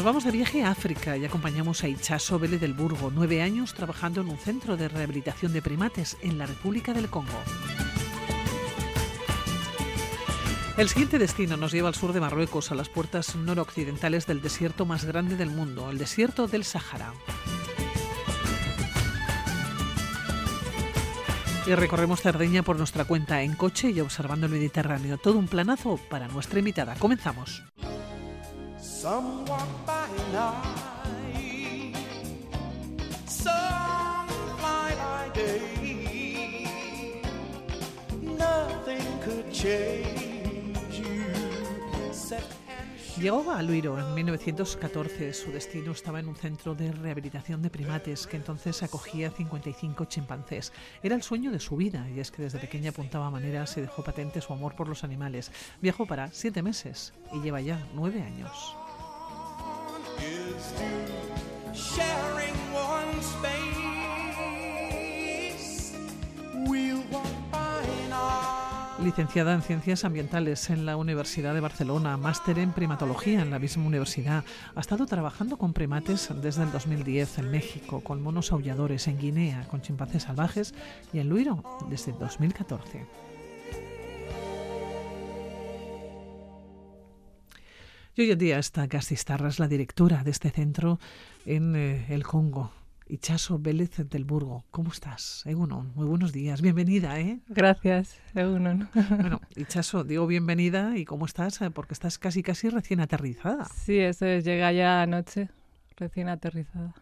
[0.00, 3.74] Nos vamos de viaje a África y acompañamos a Ichaso Vélez del Burgo, nueve años
[3.74, 7.38] trabajando en un centro de rehabilitación de primates en la República del Congo.
[10.78, 14.86] El siguiente destino nos lleva al sur de Marruecos, a las puertas noroccidentales del desierto
[14.86, 17.12] más grande del mundo, el desierto del Sahara.
[21.66, 25.18] Y recorremos Cerdeña por nuestra cuenta en coche y observando el Mediterráneo.
[25.18, 26.94] Todo un planazo para nuestra invitada.
[26.94, 27.62] Comenzamos.
[43.18, 45.32] Llegó a Luiro en 1914.
[45.32, 50.04] Su destino estaba en un centro de rehabilitación de primates que entonces acogía a 55
[50.06, 50.74] chimpancés.
[51.02, 54.04] Era el sueño de su vida y es que desde pequeña apuntaba maneras y dejó
[54.04, 55.52] patente su amor por los animales.
[55.80, 58.76] Viajó para siete meses y lleva ya nueve años.
[69.10, 73.86] Licenciada en Ciencias Ambientales en la Universidad de Barcelona, máster en primatología en la misma
[73.86, 74.44] universidad.
[74.74, 79.66] Ha estado trabajando con primates desde el 2010 en México, con monos aulladores en Guinea,
[79.68, 80.74] con chimpancés salvajes
[81.12, 83.29] y en Luiro desde el 2014.
[88.20, 91.00] Y hoy en día está Gastistarra, es la directora de este centro
[91.46, 92.70] en eh, el Congo.
[93.08, 94.66] Ichaso Vélez del Burgo.
[94.70, 95.92] ¿Cómo estás, Egunon?
[95.94, 96.60] Muy buenos días.
[96.60, 97.40] Bienvenida, ¿eh?
[97.48, 98.90] Gracias, Egunon.
[99.08, 101.62] Bueno, Ichaso, digo bienvenida y ¿cómo estás?
[101.62, 103.64] Eh, porque estás casi, casi recién aterrizada.
[103.64, 105.48] Sí, eso es, llega ya anoche,
[105.96, 106.92] recién aterrizada.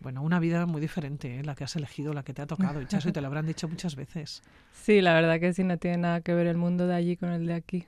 [0.00, 1.42] Bueno, una vida muy diferente, ¿eh?
[1.42, 3.66] la que has elegido, la que te ha tocado, Ichaso, y te lo habrán dicho
[3.66, 4.42] muchas veces.
[4.74, 7.30] Sí, la verdad que sí, no tiene nada que ver el mundo de allí con
[7.30, 7.86] el de aquí.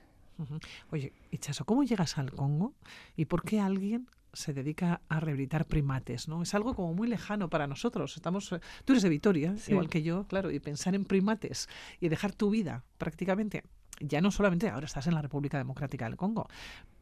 [0.91, 2.75] Oye, Ichaso, ¿cómo llegas al Congo
[3.16, 6.42] y por qué alguien se dedica a rehabilitar primates, ¿no?
[6.42, 8.16] Es algo como muy lejano para nosotros.
[8.16, 11.69] Estamos, eh, tú eres de Vitoria, igual que yo, claro, y pensar en primates
[12.00, 13.64] y dejar tu vida prácticamente,
[14.00, 16.48] ya no solamente ahora estás en la República Democrática del Congo,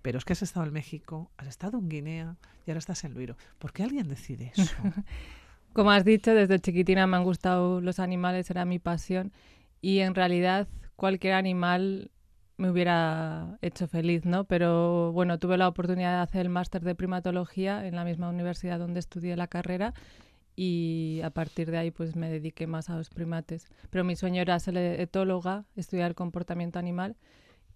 [0.02, 2.36] pero es que has estado en México, has estado en Guinea
[2.66, 3.36] y ahora estás en Luiro.
[3.58, 4.72] ¿Por qué alguien decide eso?
[5.72, 9.32] como has dicho, desde chiquitina me han gustado los animales, era mi pasión
[9.80, 12.10] y en realidad cualquier animal
[12.60, 14.44] me hubiera hecho feliz, ¿no?
[14.44, 18.78] Pero bueno, tuve la oportunidad de hacer el máster de primatología en la misma universidad
[18.78, 19.94] donde estudié la carrera
[20.54, 23.66] y a partir de ahí pues me dediqué más a los primates.
[23.88, 27.16] Pero mi sueño era ser etóloga, estudiar comportamiento animal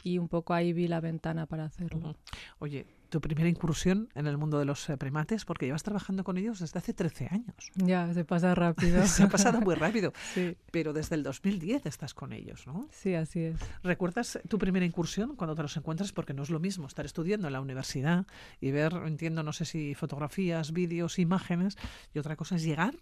[0.02, 2.14] y un poco ahí vi la ventana para hacerlo.
[2.58, 6.36] Oye, tu primera incursión en el mundo de los eh, primates, porque llevas trabajando con
[6.36, 7.54] ellos desde hace 13 años.
[7.76, 9.06] Ya, se pasa rápido.
[9.06, 10.12] se ha pasado muy rápido.
[10.34, 10.56] Sí.
[10.72, 12.88] Pero desde el 2010 estás con ellos, ¿no?
[12.90, 13.60] Sí, así es.
[13.84, 16.10] ¿Recuerdas tu primera incursión cuando te los encuentras?
[16.10, 18.26] Porque no es lo mismo estar estudiando en la universidad
[18.60, 21.76] y ver, entiendo, no sé si fotografías, vídeos, imágenes,
[22.12, 22.96] y otra cosa es llegar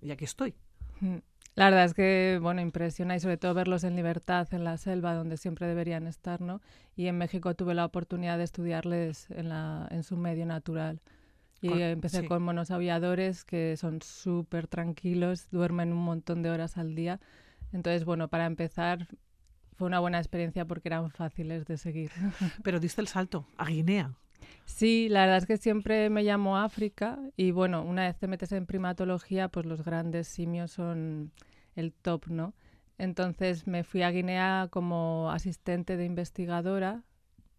[0.00, 0.54] y aquí estoy.
[1.54, 5.14] La verdad es que, bueno, impresiona y sobre todo verlos en libertad en la selva,
[5.14, 6.60] donde siempre deberían estar, ¿no?
[6.96, 11.00] Y en México tuve la oportunidad de estudiarles en, la, en su medio natural.
[11.62, 16.94] Y empecé con monos aviadores que son súper tranquilos, duermen un montón de horas al
[16.94, 17.20] día.
[17.72, 19.08] Entonces, bueno, para empezar
[19.74, 22.10] fue una buena experiencia porque eran fáciles de seguir.
[22.62, 24.14] Pero diste el salto a Guinea.
[24.64, 28.52] Sí, la verdad es que siempre me llamo África y bueno, una vez te metes
[28.52, 31.32] en primatología, pues los grandes simios son
[31.74, 32.54] el top, ¿no?
[32.98, 37.02] Entonces me fui a Guinea como asistente de investigadora,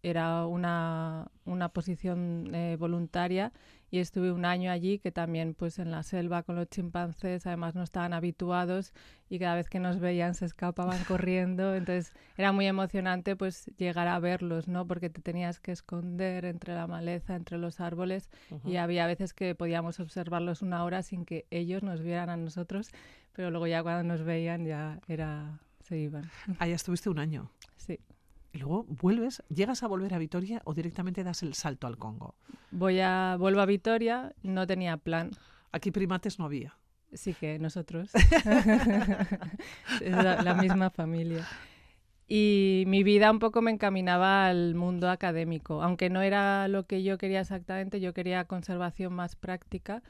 [0.02, 3.52] era una, una posición eh, voluntaria
[3.90, 7.74] y estuve un año allí que también pues en la selva con los chimpancés además
[7.74, 8.92] no estaban habituados
[9.28, 11.74] y cada vez que nos veían se escapaban corriendo.
[11.74, 16.74] Entonces era muy emocionante pues llegar a verlos no porque te tenías que esconder entre
[16.74, 18.28] la maleza entre los árboles
[18.64, 22.90] y había veces que podíamos observarlos una hora sin que ellos nos vieran a nosotros
[23.34, 26.30] pero luego ya cuando nos veían ya era se iban.
[26.58, 27.50] Ahí estuviste un año.
[27.76, 27.98] Sí
[28.52, 32.34] y luego vuelves, llegas a volver a Vitoria o directamente das el salto al Congo.
[32.70, 35.30] Voy a vuelvo a Vitoria, no tenía plan.
[35.72, 36.76] Aquí primates no había.
[37.12, 38.10] Sí que nosotros.
[40.00, 41.46] es la, misma familia.
[42.28, 47.02] Y mi vida un poco me encaminaba al mundo académico, aunque no era lo que
[47.02, 50.02] yo quería exactamente, yo quería conservación más práctica,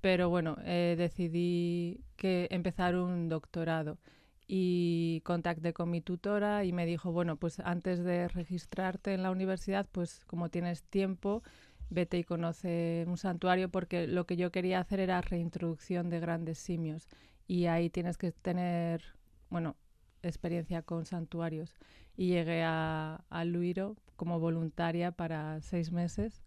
[0.00, 3.98] pero bueno, eh, decidí que empezar un doctorado
[4.46, 9.30] y contacté con mi tutora y me dijo, bueno, pues antes de registrarte en la
[9.30, 11.42] universidad, pues como tienes tiempo,
[11.90, 16.58] vete y conoce un santuario porque lo que yo quería hacer era reintroducción de grandes
[16.58, 17.08] simios
[17.48, 19.02] y ahí tienes que tener,
[19.50, 19.76] bueno,
[20.22, 21.74] experiencia con santuarios.
[22.16, 26.42] Y llegué a, a Luiro como voluntaria para seis meses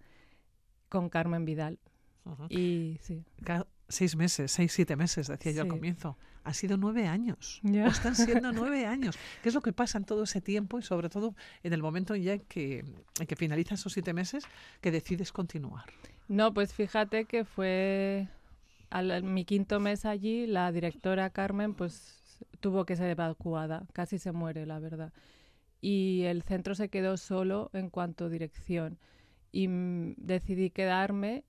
[0.89, 1.79] con Carmen Vidal.
[2.49, 3.23] Y sí.
[3.87, 6.17] seis meses, seis, siete meses, decía yo al comienzo.
[6.49, 7.61] Han sido nueve años.
[7.63, 9.15] están siendo nueve años.
[9.43, 12.15] ¿Qué es lo que pasa en todo ese tiempo y sobre todo en el momento
[12.15, 12.83] ya que,
[13.19, 14.45] en que finalizan esos siete meses
[14.81, 15.85] que decides continuar?
[16.27, 18.29] No, pues fíjate que fue
[18.89, 22.19] al, mi quinto mes allí, la directora Carmen pues
[22.59, 25.13] tuvo que ser evacuada, casi se muere, la verdad.
[25.81, 28.97] Y el centro se quedó solo en cuanto a dirección.
[29.51, 29.67] Y
[30.17, 31.43] decidí quedarme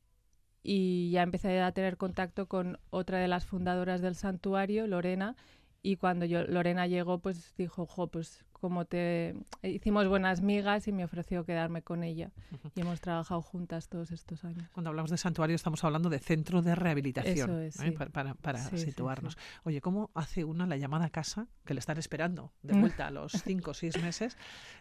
[0.62, 5.36] y ya empecé a tener contacto con otra de las fundadoras del santuario, Lorena,
[5.82, 10.92] y cuando yo, Lorena llegó, pues dijo, jo, pues como te hicimos buenas migas y
[10.92, 12.30] me ofreció quedarme con ella
[12.74, 14.68] y hemos trabajado juntas todos estos años.
[14.72, 17.92] Cuando hablamos de santuario estamos hablando de centro de rehabilitación ¿eh?
[18.12, 19.36] para, para, situarnos.
[19.64, 23.10] Oye, ¿cómo hace una la llamada a casa que le están esperando de vuelta a
[23.10, 24.36] los cinco o seis meses?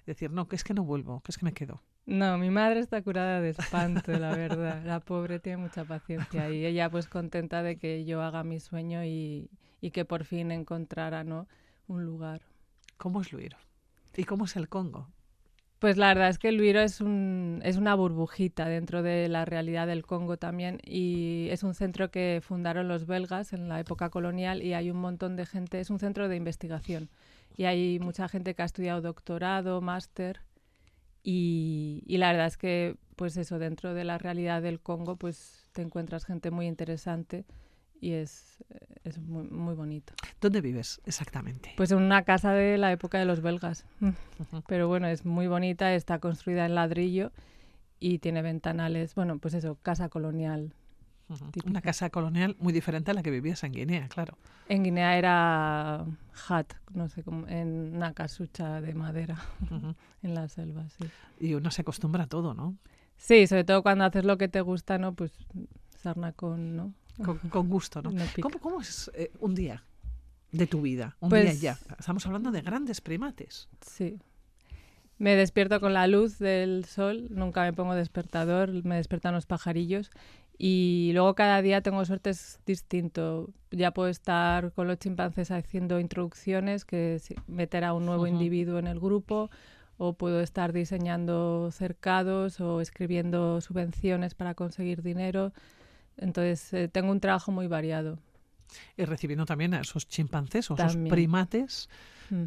[0.05, 1.81] Decir, no, que es que no vuelvo, que es que me quedo.
[2.05, 4.83] No, mi madre está curada de espanto, la verdad.
[4.83, 9.03] La pobre tiene mucha paciencia y ella pues contenta de que yo haga mi sueño
[9.05, 9.49] y,
[9.79, 11.47] y que por fin encontrara ¿no?
[11.87, 12.41] un lugar.
[12.97, 13.57] ¿Cómo es Luiro?
[14.19, 15.07] ¿Y cómo es el Congo?
[15.79, 19.87] Pues la verdad es que Luiro es, un, es una burbujita dentro de la realidad
[19.87, 24.61] del Congo también y es un centro que fundaron los belgas en la época colonial
[24.61, 27.09] y hay un montón de gente, es un centro de investigación
[27.55, 30.41] y hay mucha gente que ha estudiado doctorado, máster
[31.23, 35.69] y, y, la verdad es que pues eso, dentro de la realidad del Congo pues
[35.71, 37.45] te encuentras gente muy interesante
[37.99, 38.63] y es,
[39.03, 40.13] es muy, muy, bonito.
[40.41, 41.73] ¿Dónde vives exactamente?
[41.77, 43.85] Pues en una casa de la época de los belgas.
[44.67, 47.31] Pero bueno, es muy bonita, está construida en ladrillo
[47.99, 50.73] y tiene ventanales, bueno, pues eso, casa colonial.
[51.65, 54.35] Una casa colonial muy diferente a la que vivías en Guinea, claro.
[54.67, 56.03] En Guinea era
[56.49, 59.37] hut, no sé cómo, en una casucha de madera,
[60.23, 61.07] en la selva, sí.
[61.39, 62.75] Y uno se acostumbra a todo, ¿no?
[63.17, 65.13] Sí, sobre todo cuando haces lo que te gusta, ¿no?
[65.13, 65.31] Pues
[65.97, 66.93] sarna con, ¿no?
[67.23, 68.11] Con, gusto, ¿no?
[68.61, 69.83] ¿Cómo, es eh, un día
[70.51, 71.17] de tu vida?
[71.19, 71.77] Un día pues ya.
[71.97, 73.67] Estamos hablando de grandes primates.
[73.81, 74.19] Sí.
[75.17, 80.11] Me despierto con la luz del sol, nunca me pongo despertador, me despiertan los pajarillos
[80.57, 83.49] y luego cada día tengo suertes distinto.
[83.71, 88.87] Ya puedo estar con los chimpancés haciendo introducciones, que meter a un nuevo individuo en
[88.87, 89.49] el grupo,
[89.97, 95.53] o puedo estar diseñando cercados o escribiendo subvenciones para conseguir dinero.
[96.19, 98.19] Entonces, eh, tengo un trabajo muy variado.
[98.97, 101.89] Y recibiendo también a esos chimpancés o esos primates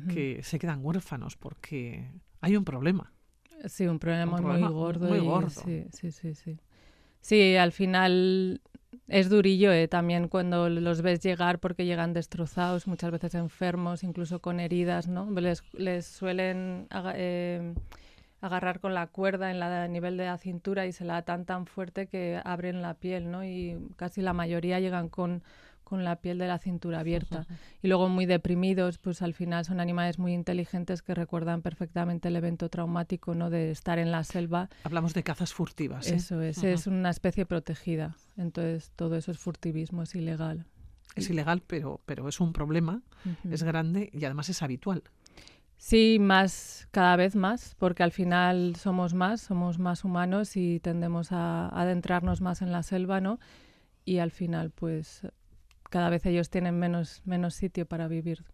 [0.08, 2.08] que se quedan huérfanos porque
[2.40, 3.12] hay un problema.
[3.66, 5.08] Sí, un problema, muy gordo.
[5.08, 5.50] Muy gordo.
[5.50, 6.58] Sí, sí, sí, sí.
[7.20, 8.60] Sí, al final
[9.08, 14.40] es durillo eh, también cuando los ves llegar porque llegan destrozados, muchas veces enfermos, incluso
[14.40, 15.30] con heridas, ¿no?
[15.32, 16.86] Les, les suelen...
[17.14, 17.74] Eh,
[18.42, 21.64] agarrar con la cuerda en la nivel de la cintura y se la atan tan
[21.64, 23.44] fuerte que abren la piel, ¿no?
[23.44, 25.44] Y casi la mayoría llegan con,
[25.84, 27.46] con la piel de la cintura abierta.
[27.82, 32.36] Y luego muy deprimidos, pues al final son animales muy inteligentes que recuerdan perfectamente el
[32.36, 33.48] evento traumático, ¿no?
[33.48, 34.68] De estar en la selva.
[34.82, 36.10] Hablamos de cazas furtivas.
[36.10, 36.16] ¿eh?
[36.16, 38.16] Eso es, es una especie protegida.
[38.36, 40.66] Entonces todo eso es furtivismo, es ilegal.
[41.14, 43.02] Es ilegal, pero, pero es un problema,
[43.50, 45.04] es grande y además es habitual.
[45.82, 51.32] Sí, más, cada vez más, porque al final somos más, somos más humanos y tendemos
[51.32, 53.40] a, adentrarnos más en la selva, ¿no?
[54.04, 55.26] Y al final, pues,
[55.90, 58.44] cada vez ellos tienen menos, menos sitio para vivir.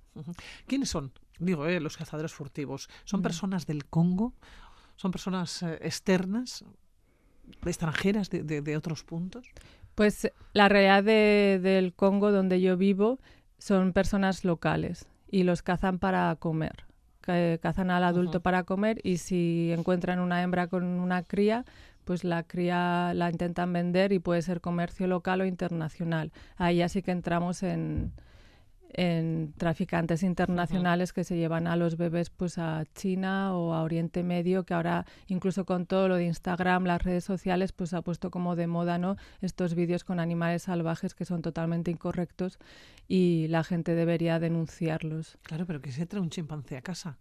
[0.67, 1.13] ¿Quiénes son?
[1.39, 2.89] Digo, eh, los cazadores furtivos.
[3.05, 3.25] ¿Son mm.
[3.25, 4.33] personas del Congo?
[4.97, 6.65] ¿Son personas eh, externas,
[7.67, 9.47] extranjeras de, de, otros puntos?
[9.95, 13.19] Pues la realidad del Congo donde yo vivo
[13.59, 16.88] son personas locales y los cazan para comer
[17.61, 21.65] cazan al adulto para comer y si encuentran una hembra con una cría,
[22.05, 26.33] pues la cría la intentan vender y puede ser comercio local o internacional.
[26.57, 28.13] Ahí ya sí que entramos en,
[28.91, 34.23] en traficantes internacionales que se llevan a los bebés pues a China o a Oriente
[34.23, 38.31] Medio, que ahora incluso con todo lo de Instagram, las redes sociales, pues ha puesto
[38.31, 39.17] como de moda, ¿no?
[39.41, 42.59] Estos vídeos con animales salvajes que son totalmente incorrectos
[43.07, 45.39] y la gente debería denunciarlos.
[45.43, 47.19] Claro, pero que se trae un chimpancé a casa.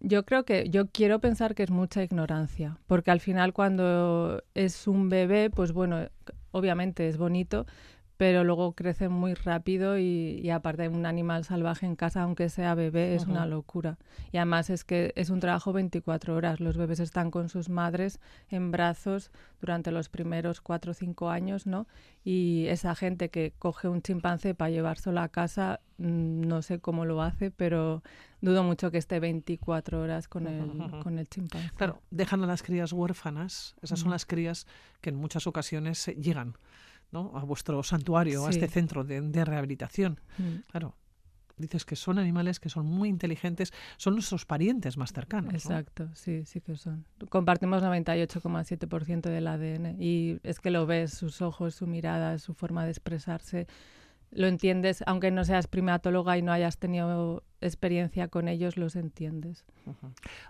[0.00, 4.86] Yo creo que, yo quiero pensar que es mucha ignorancia, porque al final cuando es
[4.86, 6.08] un bebé, pues bueno,
[6.50, 7.66] obviamente es bonito,
[8.16, 13.14] pero luego crecen muy rápido y, aparte un animal salvaje en casa, aunque sea bebé,
[13.14, 13.98] es una locura.
[14.32, 16.60] Y además es que es un trabajo 24 horas.
[16.60, 18.18] Los bebés están con sus madres
[18.48, 19.30] en brazos
[19.60, 21.86] durante los primeros 4 o 5 años, ¿no?
[22.24, 27.04] Y esa gente que coge un chimpancé para llevárselo a casa, mm, no sé cómo
[27.04, 28.02] lo hace, pero
[28.40, 30.70] dudo mucho que esté 24 horas con el,
[31.02, 31.70] con el chimpancé.
[31.76, 33.76] Claro, dejan a las crías huérfanas.
[33.82, 34.66] Esas son las crías
[35.02, 36.56] que en muchas ocasiones llegan
[37.16, 40.20] a vuestro santuario, a este centro de, rehabilitación.
[40.38, 40.70] Mm.
[40.70, 40.94] Claro,
[41.56, 45.54] dices que son animales que son muy inteligentes, son nuestros parientes más cercanos.
[45.54, 47.06] Exacto, sí, sí que son.
[47.28, 52.84] Compartimos 98,7% del ADN y es que lo ves, sus ojos, su mirada, su forma
[52.84, 53.66] de expresarse,
[54.30, 59.64] lo entiendes, aunque no seas primatóloga y no hayas tenido experiencia con ellos, los entiendes.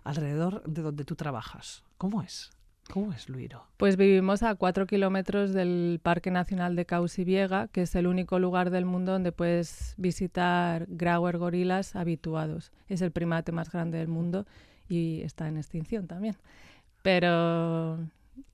[0.03, 2.51] Alrededor de donde tú trabajas, ¿cómo es?
[2.91, 3.65] ¿Cómo es Luiro?
[3.77, 8.71] Pues vivimos a cuatro kilómetros del Parque Nacional de Cauciviega, que es el único lugar
[8.71, 12.73] del mundo donde puedes visitar grauer gorilas habituados.
[12.89, 14.47] Es el primate más grande del mundo
[14.89, 16.37] y está en extinción también.
[17.03, 17.99] Pero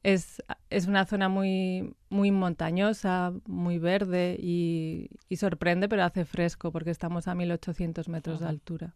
[0.03, 6.91] es, es una zona muy, muy montañosa, muy verde y, sorprende, pero hace fresco porque
[6.91, 8.95] estamos a 1800 metros de altura.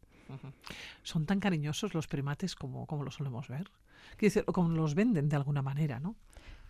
[1.02, 3.70] ¿Son tan cariñosos los primates como, como lo solemos ver?
[4.20, 6.16] Decir, como los venden de alguna manera, ¿no?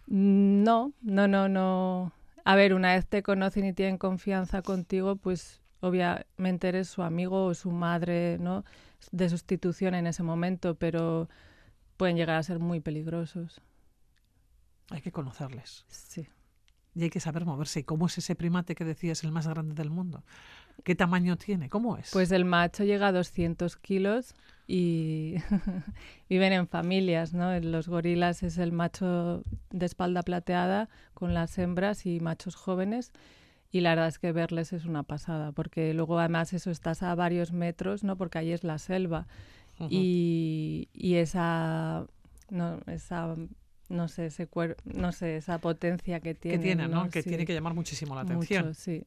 [0.07, 2.13] No, no, no, no.
[2.45, 7.47] A ver, una vez te conocen y tienen confianza contigo, pues obviamente eres su amigo
[7.47, 8.65] o su madre, ¿no?
[9.11, 11.29] De sustitución en ese momento, pero
[11.97, 13.61] pueden llegar a ser muy peligrosos.
[14.91, 15.85] Hay que conocerles.
[15.89, 16.29] Sí.
[16.97, 17.81] Y hay que saber moverse.
[17.81, 20.25] ¿Y cómo es ese primate que decías el más grande del mundo?
[20.83, 21.69] ¿Qué tamaño tiene?
[21.69, 22.11] ¿Cómo es?
[22.11, 24.35] Pues el macho llega a 200 kilos
[24.67, 25.37] y
[26.31, 27.59] viven en familias, ¿no?
[27.61, 33.13] Los gorilas es el macho de espalda plateada con las hembras y machos jóvenes
[33.71, 37.15] y la verdad es que verles es una pasada porque luego además eso estás a
[37.15, 38.17] varios metros, ¿no?
[38.17, 39.27] Porque ahí es la selva
[39.91, 42.07] y, y esa,
[42.49, 43.37] no, esa
[43.89, 44.49] no sé, ese
[44.85, 46.59] no sé, esa potencia que tiene.
[46.59, 47.09] Que tiene, ¿no?
[47.09, 48.69] Que tiene que llamar muchísimo la atención.
[48.69, 49.05] Mucho, sí.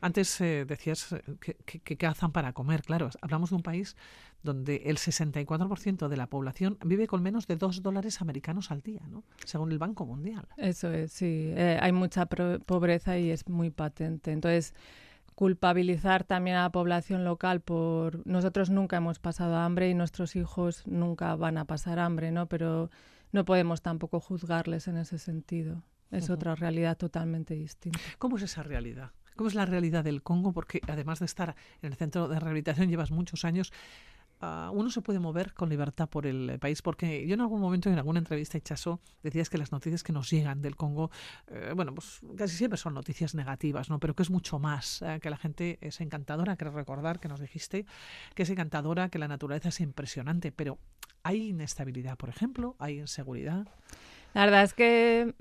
[0.00, 3.10] Antes eh, decías eh, que, que, cazan para comer, claro.
[3.20, 3.96] Hablamos de un país
[4.42, 9.00] donde el 64% de la población vive con menos de 2 dólares americanos al día,
[9.08, 9.24] ¿no?
[9.44, 10.46] Según el Banco Mundial.
[10.56, 11.52] Eso es, sí.
[11.56, 14.32] Eh, hay mucha pobreza y es muy patente.
[14.32, 14.74] Entonces,
[15.34, 18.24] culpabilizar también a la población local por...
[18.26, 22.46] Nosotros nunca hemos pasado hambre y nuestros hijos nunca van a pasar hambre, ¿no?
[22.46, 22.90] Pero
[23.32, 25.82] no podemos tampoco juzgarles en ese sentido.
[26.10, 27.98] Es otra realidad totalmente distinta.
[28.18, 29.12] ¿Cómo es esa realidad?
[29.34, 30.52] ¿Cómo es la realidad del Congo?
[30.52, 33.72] Porque además de estar en el centro de rehabilitación, llevas muchos años.
[34.72, 37.96] Uno se puede mover con libertad por el país, porque yo en algún momento en
[37.96, 41.10] alguna entrevista Chaso decías que las noticias que nos llegan del Congo,
[41.48, 44.00] eh, bueno, pues casi siempre son noticias negativas, ¿no?
[44.00, 47.40] Pero que es mucho más, eh, que la gente es encantadora, que recordar que nos
[47.40, 47.86] dijiste
[48.34, 50.78] que es encantadora, que la naturaleza es impresionante, pero
[51.24, 52.74] ¿Hay inestabilidad, por ejemplo?
[52.78, 53.66] ¿Hay inseguridad?
[54.34, 55.34] La verdad es que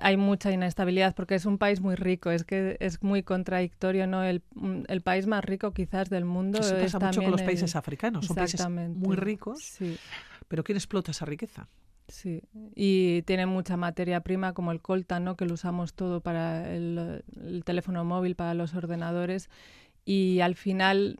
[0.00, 4.22] hay mucha inestabilidad porque es un país muy rico, es que es muy contradictorio, ¿no?
[4.24, 4.42] El,
[4.88, 6.58] el país más rico quizás del mundo.
[6.58, 9.96] Eso pasa mucho con los países africanos, son países muy ricos, sí.
[10.48, 11.68] pero ¿quién explota esa riqueza?
[12.08, 12.40] Sí,
[12.76, 15.36] y tiene mucha materia prima como el coltan, ¿no?
[15.36, 19.50] Que lo usamos todo para el, el teléfono móvil, para los ordenadores
[20.04, 21.18] y al final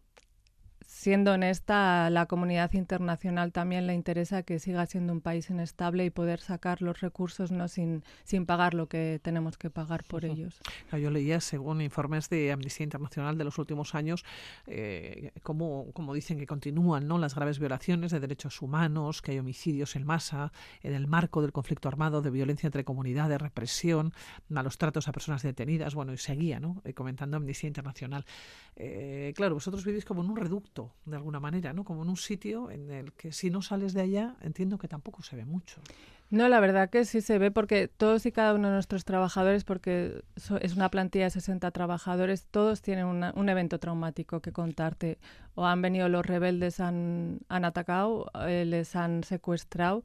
[1.07, 6.05] siendo honesta, a la comunidad internacional también le interesa que siga siendo un país inestable
[6.05, 10.25] y poder sacar los recursos no sin, sin pagar lo que tenemos que pagar por
[10.25, 10.61] ellos.
[10.91, 14.25] Yo leía, según informes de Amnistía Internacional de los últimos años,
[14.67, 17.19] eh, como, como dicen que continúan ¿no?
[17.19, 20.51] las graves violaciones de derechos humanos, que hay homicidios en masa,
[20.83, 24.13] en el marco del conflicto armado, de violencia entre comunidades, represión,
[24.49, 26.83] malos tratos a personas detenidas, bueno, y seguía ¿no?
[26.83, 28.25] Eh, comentando Amnistía Internacional.
[28.75, 31.85] Eh, claro, vosotros vivís como en un reducto, de alguna manera, ¿no?
[31.85, 35.23] Como en un sitio en el que si no sales de allá, entiendo que tampoco
[35.23, 35.81] se ve mucho.
[36.29, 39.63] No, la verdad que sí se ve porque todos y cada uno de nuestros trabajadores,
[39.63, 40.25] porque
[40.61, 45.19] es una plantilla de 60 trabajadores, todos tienen un evento traumático que contarte.
[45.55, 50.03] O han venido los rebeldes, han, han atacado, eh, les han secuestrado,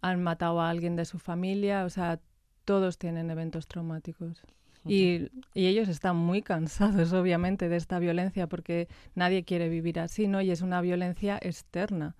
[0.00, 2.18] han matado a alguien de su familia, o sea,
[2.64, 4.42] todos tienen eventos traumáticos.
[4.86, 10.40] Y, ellos están muy cansados, obviamente, de esta violencia porque nadie quiere vivir así, ¿no?
[10.40, 12.16] Y es una violencia externa.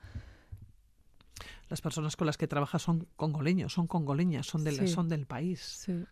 [1.68, 5.60] Las personas con las que trabajas son congoleños, son congoleñas, son del, son del país.
[5.60, 6.04] Sí.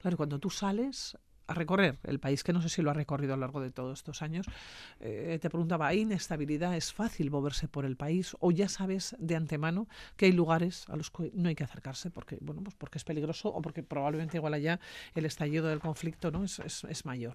[0.00, 1.16] Claro, cuando tú sales,
[1.48, 3.70] a recorrer el país, que no sé si lo ha recorrido a lo largo de
[3.70, 4.46] todos estos años,
[5.00, 6.76] eh, te preguntaba, ¿hay inestabilidad?
[6.76, 8.36] ¿Es fácil moverse por el país?
[8.40, 12.10] ¿O ya sabes de antemano que hay lugares a los que no hay que acercarse
[12.10, 14.78] porque, bueno, pues porque es peligroso o porque probablemente igual allá
[15.14, 16.44] el estallido del conflicto ¿no?
[16.44, 17.34] es, es, mayor?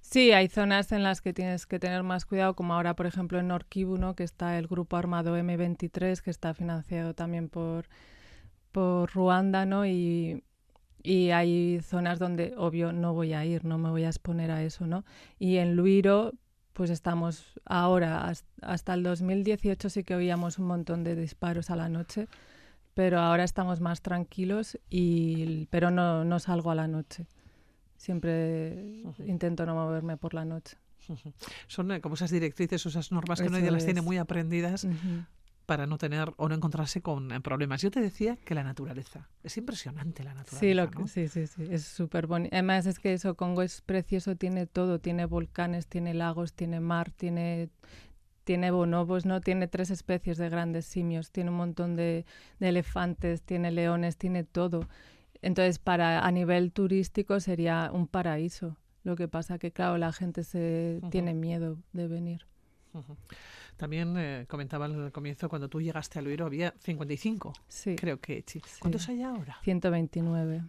[0.00, 3.38] Sí, hay zonas en las que tienes que tener más cuidado, como ahora, por ejemplo,
[3.38, 4.16] en Norkibu, ¿no?
[4.16, 7.86] que está el grupo armado M23, que está financiado también por,
[8.72, 9.84] por Ruanda, ¿no?
[9.84, 10.42] Y,
[11.02, 14.62] y hay zonas donde, obvio, no voy a ir, no me voy a exponer a
[14.62, 15.04] eso, ¿no?
[15.38, 16.34] Y en Luiro,
[16.72, 21.88] pues estamos ahora, hasta el 2018 sí que oíamos un montón de disparos a la
[21.88, 22.28] noche,
[22.94, 27.26] pero ahora estamos más tranquilos, y, pero no, no salgo a la noche.
[27.96, 30.76] Siempre intento no moverme por la noche.
[31.66, 34.86] Son eh, como esas directrices, esas normas que uno ya las tiene muy aprendidas
[35.70, 37.80] para no tener o no encontrarse con eh, problemas.
[37.80, 40.58] Yo te decía que la naturaleza, es impresionante la naturaleza.
[40.58, 42.52] Sí, lo sí, sí, sí, es súper bonito.
[42.52, 47.12] Además es que eso, Congo es precioso, tiene todo, tiene volcanes, tiene lagos, tiene mar,
[47.12, 47.68] tiene
[48.42, 49.40] tiene bonobos, ¿no?
[49.40, 52.26] Tiene tres especies de grandes simios, tiene un montón de,
[52.58, 54.88] elefantes, tiene leones, tiene todo.
[55.40, 58.76] Entonces, para a nivel turístico sería un paraíso.
[59.04, 62.44] Lo que pasa que, claro, la gente se tiene miedo de venir.
[63.80, 67.96] También eh, comentaba al comienzo, cuando tú llegaste a Luiro había 55, sí.
[67.96, 68.44] creo que.
[68.46, 68.60] Sí.
[68.78, 69.56] ¿Cuántos hay ahora?
[69.62, 70.62] 129.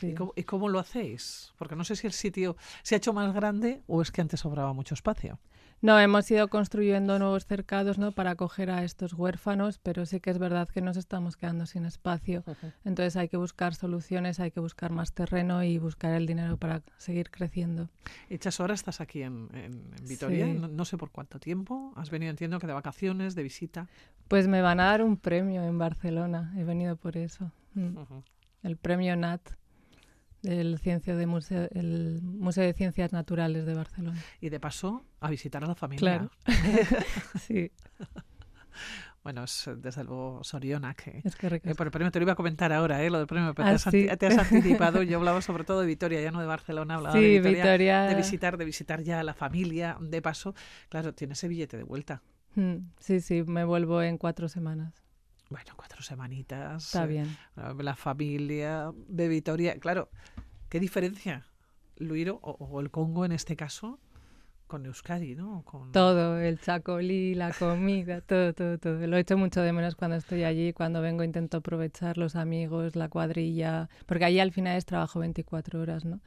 [0.00, 1.52] ¿Y, cómo, ¿Y cómo lo hacéis?
[1.58, 4.40] Porque no sé si el sitio se ha hecho más grande o es que antes
[4.40, 5.40] sobraba mucho espacio.
[5.82, 8.12] No, hemos ido construyendo nuevos cercados ¿no?
[8.12, 11.84] para acoger a estos huérfanos, pero sí que es verdad que nos estamos quedando sin
[11.86, 12.44] espacio.
[12.84, 16.82] Entonces hay que buscar soluciones, hay que buscar más terreno y buscar el dinero para
[16.98, 17.90] seguir creciendo.
[18.30, 19.48] Hechas horas estás aquí en,
[20.08, 21.92] Vitoria, no, sé por cuánto tiempo.
[21.96, 23.88] Has venido, entiendo que de vacaciones, de visita.
[24.28, 27.50] Pues me van a dar un premio en Barcelona, he venido por eso.
[27.74, 27.96] Mm.
[28.62, 29.50] El premio NAT
[30.42, 34.20] del Ciencia de Museo, el Museo de Ciencias Naturales de Barcelona.
[34.40, 36.28] Y de paso a visitar a la familia.
[36.28, 36.30] Claro.
[37.40, 37.70] sí.
[39.22, 42.32] Bueno, es desde luego Soriona que, es que eh, por el premio te lo iba
[42.32, 43.10] a comentar ahora, ¿eh?
[43.10, 45.02] lo del premio, pero te, ah, has, anticipado.
[45.04, 48.58] Yo hablaba sobre todo de Vitoria, ya no de Barcelona, hablaba de Vitoria, de visitar,
[48.58, 50.54] de visitar ya a la familia, de paso.
[50.88, 52.22] Claro, tiene ese billete de vuelta.
[52.56, 55.02] Mm, sí, sí, me vuelvo en cuatro semanas.
[55.50, 56.86] Bueno, cuatro semanitas.
[56.86, 57.26] Está bien.
[57.56, 59.78] Eh, la familia de Vitoria.
[59.78, 60.10] Claro,
[60.72, 61.44] ¿qué diferencia
[61.98, 64.00] Luiro o, el Congo en este caso
[64.66, 65.62] con Euskadi, ¿no?
[65.66, 65.92] Con...
[65.92, 69.06] Todo, el chacolí, la comida, todo, todo, todo.
[69.06, 72.96] Lo he hecho mucho de menos cuando estoy allí, cuando vengo intento aprovechar los amigos,
[72.96, 76.20] la cuadrilla, porque allí al final es trabajo 24 horas, ¿no?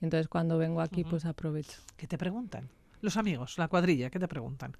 [0.00, 1.78] Entonces cuando vengo aquí pues aprovecho.
[1.96, 2.70] ¿Qué te preguntan?
[3.02, 4.76] Los amigos, la cuadrilla, ¿qué te preguntan?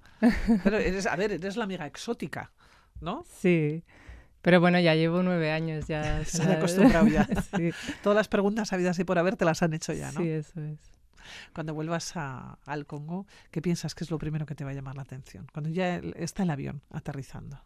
[0.65, 2.51] Pero eres, a ver, eres la amiga exótica.
[3.03, 3.23] ¿no?
[3.39, 3.83] Sí.
[4.43, 6.23] Pero bueno, ya llevo nueve años, ya.
[6.25, 7.27] Se han acostumbrado ya.
[8.03, 10.21] Todas las preguntas habidas y por haber te las han hecho ya, ¿no?
[10.21, 10.79] Sí, eso es.
[11.53, 14.73] Cuando vuelvas a, al Congo, ¿qué piensas que es lo primero que te va a
[14.73, 15.47] llamar la atención?
[15.53, 17.63] Cuando ya está el avión aterrizando.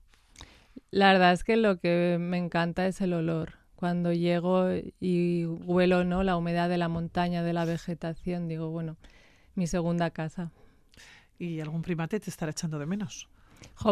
[0.91, 3.53] La verdad es que lo que me encanta es el olor.
[3.75, 6.21] Cuando llego y huelo ¿no?
[6.21, 8.97] la humedad de la montaña, de la vegetación, digo, bueno,
[9.55, 10.51] mi segunda casa.
[11.39, 13.27] ¿Y algún primate te estará echando de menos?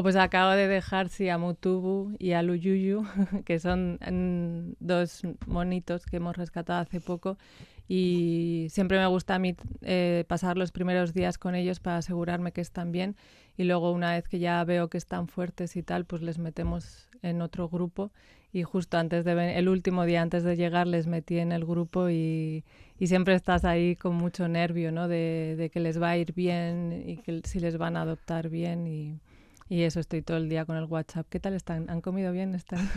[0.03, 3.05] Pues acabo de dejar sí, a Mutubu y a Luyuyu,
[3.45, 7.37] que son mm, dos monitos que hemos rescatado hace poco.
[7.87, 12.51] Y siempre me gusta a mí eh, pasar los primeros días con ellos para asegurarme
[12.51, 13.15] que están bien.
[13.57, 17.07] Y luego, una vez que ya veo que están fuertes y tal, pues les metemos
[17.21, 18.11] en otro grupo.
[18.51, 22.09] Y justo antes de el último día antes de llegar, les metí en el grupo
[22.09, 22.63] y,
[22.99, 25.07] y siempre estás ahí con mucho nervio, ¿no?
[25.07, 28.49] De, de, que les va a ir bien y que si les van a adoptar
[28.49, 28.87] bien.
[28.87, 29.19] Y,
[29.67, 31.25] y eso, estoy todo el día con el WhatsApp.
[31.27, 31.89] ¿Qué tal están?
[31.89, 32.53] ¿Han comido bien?
[32.53, 32.87] ¿Están?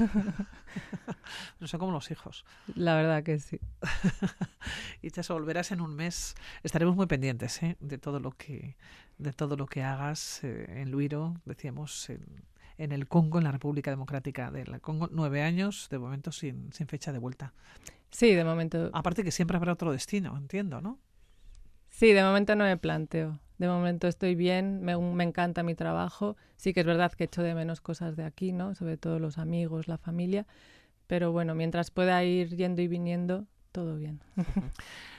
[1.61, 2.45] no son como los hijos.
[2.75, 3.59] La verdad que sí.
[5.03, 6.35] y te volverás en un mes.
[6.63, 7.77] Estaremos muy pendientes ¿eh?
[7.81, 8.77] de todo lo que
[9.17, 12.45] de todo lo que hagas eh, en Luiro, decíamos, en,
[12.77, 15.09] en, el Congo, en la República Democrática del Congo.
[15.11, 17.55] Nueve años, de momento, sin, sin fecha de vuelta.
[18.11, 18.91] Sí, de momento.
[18.93, 20.99] Aparte que siempre habrá otro destino, entiendo, ¿no?
[21.89, 23.41] Sí, de momento no me planteo.
[23.59, 24.93] De momento estoy bien, me,
[25.25, 26.37] encanta mi trabajo.
[26.57, 28.75] Sí que es verdad que echo de menos cosas de aquí, ¿no?
[28.75, 30.47] Sobre todo los amigos, la familia.
[31.09, 34.21] Pero bueno, mientras pueda ir yendo y viniendo, todo bien.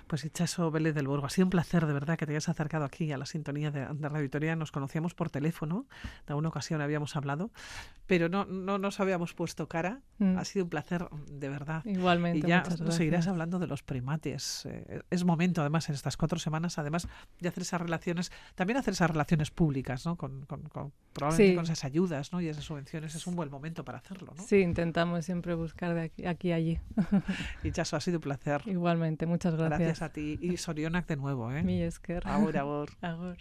[0.09, 2.83] Pues Hichaso Vélez del Burgo, ha sido un placer de verdad que te hayas acercado
[2.83, 4.55] aquí a la sintonía de, de Radio Victoria.
[4.55, 5.85] Nos conocíamos por teléfono,
[6.25, 7.51] de alguna ocasión habíamos hablado,
[8.07, 10.01] pero no, no nos habíamos puesto cara.
[10.17, 10.39] Mm.
[10.39, 11.85] Ha sido un placer, de verdad.
[11.85, 12.39] Igualmente.
[12.39, 14.65] Y ya seguirás hablando de los primates.
[14.65, 17.07] Eh, es momento, además, en estas cuatro semanas, además
[17.39, 20.15] de hacer esas relaciones, también hacer esas relaciones públicas, ¿no?
[20.15, 20.63] Con, con,
[21.13, 22.41] probablemente con esas ayudas ¿no?
[22.41, 23.13] y esas subvenciones.
[23.13, 24.43] Es un buen momento para hacerlo, ¿no?
[24.43, 26.79] Sí, intentamos siempre buscar de aquí, aquí allí.
[27.63, 28.63] Hichaso, ha sido un placer.
[28.65, 29.79] Igualmente, muchas gracias.
[29.79, 30.37] Gracias a ti.
[30.41, 31.63] Y Sorionak de nuevo, ¿eh?
[31.63, 32.27] Mi esker.
[32.27, 32.61] Ahora.
[33.01, 33.37] Ahora.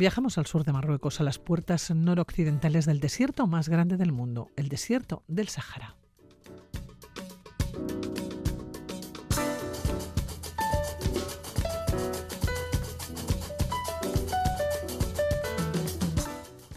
[0.00, 4.48] Viajamos al sur de Marruecos, a las puertas noroccidentales del desierto más grande del mundo,
[4.56, 5.99] el desierto del Sahara.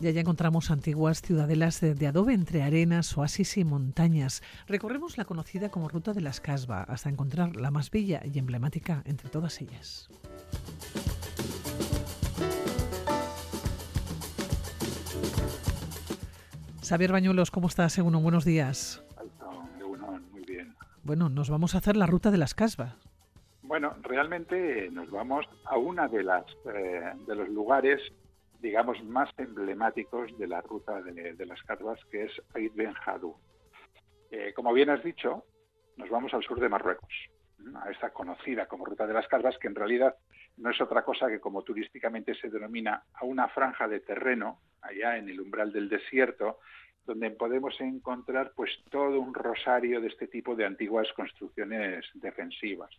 [0.03, 4.43] Y allá encontramos antiguas ciudadelas de, adobe entre arenas, oasis y montañas.
[4.67, 9.01] Recorremos la conocida como Ruta de las Casba hasta encontrar la más bella y emblemática
[9.05, 10.09] entre todas ellas.
[16.85, 17.93] Xavier Bañuelos, ¿cómo estás?
[17.93, 19.01] Según buenos días.
[20.33, 20.75] Muy bien.
[21.03, 22.93] Bueno, nos vamos a hacer la ruta de las casbas.
[23.61, 28.01] Bueno, realmente nos vamos a una de las eh, de los lugares,
[28.63, 33.35] digamos, más emblemáticos de la ruta de, las casbas, que es Aid Ben Hadou.
[34.31, 35.43] Eh, como bien has dicho,
[35.97, 37.13] nos vamos al sur de Marruecos,
[37.75, 40.15] a esta conocida como ruta de las casbas, que en realidad
[40.55, 45.17] no es otra cosa que como turísticamente se denomina a una franja de terreno allá
[45.17, 46.59] en el umbral del desierto,
[47.05, 52.91] donde podemos encontrar pues todo un rosario de este tipo de antiguas construcciones defensivas.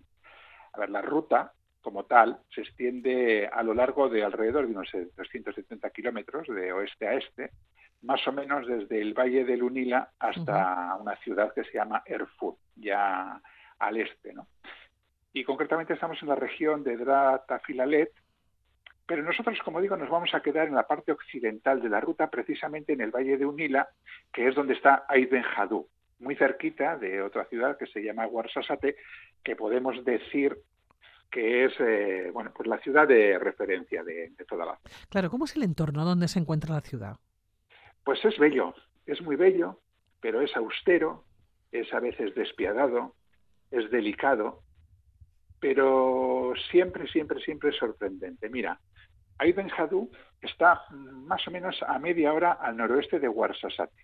[0.74, 4.90] A ver, la ruta como tal se extiende a lo largo de alrededor de unos
[4.90, 7.50] 370 kilómetros de oeste a este,
[8.02, 12.56] más o menos desde el valle del Unila hasta una ciudad que se llama Erfurt,
[12.74, 13.40] ya
[13.78, 14.48] al este, ¿no?
[15.34, 18.12] Y concretamente estamos en la región de Dratafilalet,
[19.06, 22.30] pero nosotros, como digo, nos vamos a quedar en la parte occidental de la ruta,
[22.30, 23.88] precisamente en el valle de Unila,
[24.32, 25.88] que es donde está Aiden Hadou,
[26.20, 28.96] muy cerquita de otra ciudad que se llama Guarsasate,
[29.42, 30.56] que podemos decir
[31.30, 35.56] que es eh, bueno pues la ciudad de referencia de, toda la Claro, ¿cómo es
[35.56, 37.16] el entorno donde se encuentra la ciudad?
[38.04, 38.74] Pues es bello,
[39.06, 39.80] es muy bello,
[40.20, 41.24] pero es austero,
[41.72, 43.14] es a veces despiadado,
[43.70, 44.62] es delicado,
[45.60, 48.48] pero siempre, siempre, siempre es sorprendente.
[48.50, 48.78] Mira,
[49.38, 50.10] Aiden Hadou
[50.40, 54.03] está más o menos a media hora al noroeste de Ouarzazate.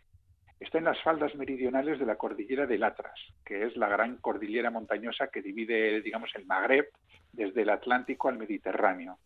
[0.61, 4.71] Está en las faldas meridionales de la cordillera del Atlas, que es la gran cordillera
[4.71, 6.87] montañosa que divide, digamos, el Magreb
[7.33, 9.19] desde el Atlántico al Mediterráneo.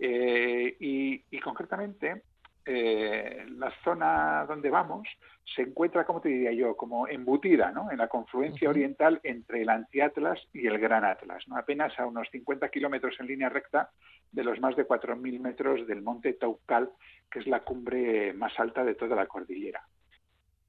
[0.00, 2.22] Eh, y, concretamente,
[2.64, 5.06] eh, la zona donde vamos
[5.44, 7.90] se encuentra, como te diría yo, como embutida ¿no?
[7.90, 11.58] en la confluencia oriental entre el Antiatlas y el Gran Atlas, ¿no?
[11.58, 13.90] apenas a unos 50 kilómetros en línea recta
[14.32, 16.90] de los más de 4.000 metros del monte Taucal,
[17.30, 19.82] que es la cumbre más alta de toda la cordillera.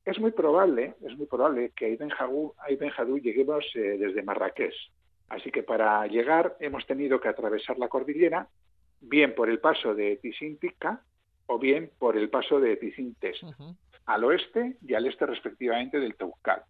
[0.05, 2.11] Es muy probable, es muy probable que a Ibn
[2.95, 4.75] Hadou lleguemos eh, desde Marrakech.
[5.29, 8.47] Así que para llegar hemos tenido que atravesar la cordillera,
[9.01, 11.01] bien por el paso de Tisintica
[11.47, 13.41] o bien por el paso de Tisintes
[14.05, 16.61] al oeste y al este respectivamente del Teucal.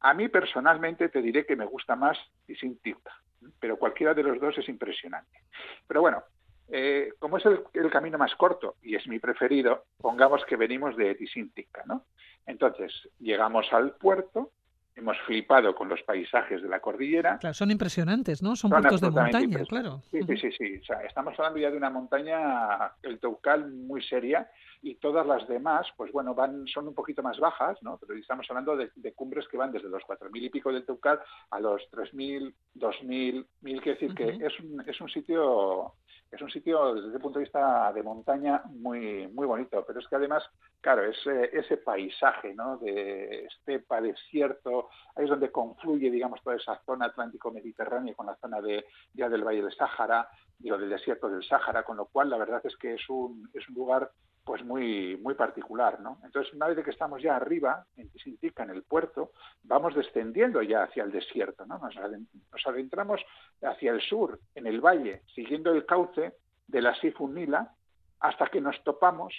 [0.00, 3.12] A mí personalmente te diré que me gusta más Tisintica,
[3.58, 5.38] pero cualquiera de los dos es impresionante.
[5.86, 6.22] Pero bueno,
[6.68, 11.14] eh, como es el, camino más corto y es mi preferido, pongamos que venimos de
[11.14, 12.04] Tisintica, ¿no?
[12.46, 14.50] Entonces, llegamos al puerto,
[14.96, 17.38] hemos flipado con los paisajes de la cordillera.
[17.38, 18.56] Claro, son impresionantes, ¿no?
[18.56, 20.02] Son, puertos de montaña, claro.
[20.10, 20.78] Sí, sí, sí, sí.
[20.78, 24.48] O sea, estamos hablando ya de una montaña, el Teucal, muy seria,
[24.82, 27.98] y todas las demás, pues bueno, van, son un poquito más bajas, ¿no?
[27.98, 31.60] Pero estamos hablando de, cumbres que van desde los 4.000 y pico del Teucal a
[31.60, 35.94] los 3.000, 2.000, 1.000, quiere decir que es un, es un sitio
[36.34, 40.08] es un sitio desde el punto de vista de montaña muy muy bonito, pero es
[40.08, 40.44] que además,
[40.80, 42.76] claro, ese, ese paisaje ¿no?
[42.78, 48.60] de estepa, desierto, ahí es donde confluye, digamos, toda esa zona atlántico-mediterránea con la zona
[48.60, 52.38] de, ya del Valle del Sáhara, digo, del desierto del Sáhara, con lo cual la
[52.38, 54.10] verdad es que es un, es un lugar
[54.44, 56.18] pues muy muy particular, ¿no?
[56.22, 60.82] Entonces, una vez que estamos ya arriba, en Tisintica, en el puerto, vamos descendiendo ya
[60.82, 61.78] hacia el desierto, ¿no?
[61.78, 63.20] Nos, adentramos
[63.62, 66.34] hacia el sur, en el valle, siguiendo el cauce
[66.66, 67.72] de la Sifunila,
[68.20, 69.34] hasta que nos topamos,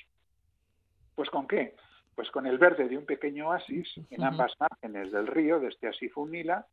[1.14, 1.76] pues ¿con qué?
[2.16, 5.88] Pues con el verde de un pequeño oasis en ambas márgenes del río, de este
[5.88, 6.66] Asifunila,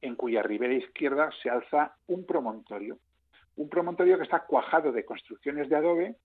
[0.00, 2.98] en cuya ribera izquierda se alza un promontorio.
[3.56, 6.16] Un promontorio que está cuajado de construcciones de adobe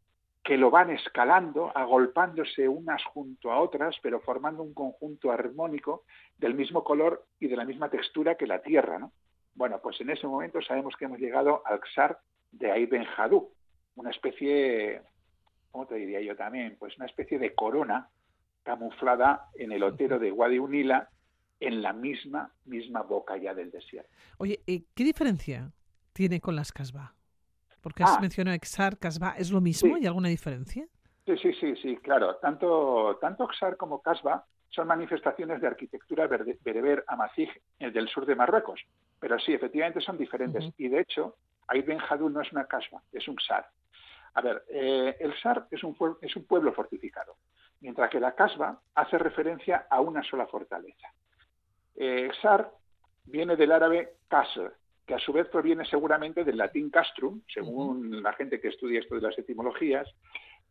[0.48, 6.06] que lo van escalando, agolpándose unas junto a otras, pero formando un conjunto armónico
[6.38, 8.98] del mismo color y de la misma textura que la Tierra.
[8.98, 9.12] ¿no?
[9.56, 12.18] Bueno, pues en ese momento sabemos que hemos llegado al Xar
[12.50, 13.52] de Aiben Hadou,
[13.96, 15.02] una especie,
[15.70, 16.78] ¿cómo te diría yo también?
[16.80, 18.10] Pues una especie de corona
[18.64, 21.10] camuflada en el otero de Wadi Unila,
[21.60, 24.10] en la misma, misma boca ya del desierto.
[24.38, 25.74] Oye, ¿qué diferencia
[26.14, 27.17] tiene con las casbah?
[27.88, 28.20] Porque has ah.
[28.20, 29.96] mencionado Exar, Casbah, ¿es lo mismo?
[29.96, 30.86] ¿Hay alguna diferencia?
[31.26, 32.36] Sí, sí, sí, sí, claro.
[32.36, 38.82] Tanto, tanto Exar como Casbah son manifestaciones de arquitectura bereber amazigh del sur de Marruecos.
[39.22, 40.66] Pero sí, efectivamente son diferentes.
[40.78, 41.38] Y de hecho,
[41.70, 43.66] Aid Ben no es una casbah, es un sar.
[44.34, 47.38] A ver, eh, el sar es un, es un pueblo fortificado,
[47.80, 51.08] mientras que la casbah hace referencia a una sola fortaleza.
[51.96, 52.70] Eh, sar
[53.24, 54.74] viene del árabe casr,
[55.08, 59.16] que a su vez proviene seguramente del latín castrum, según la gente que estudia esto
[59.16, 60.06] de las etimologías,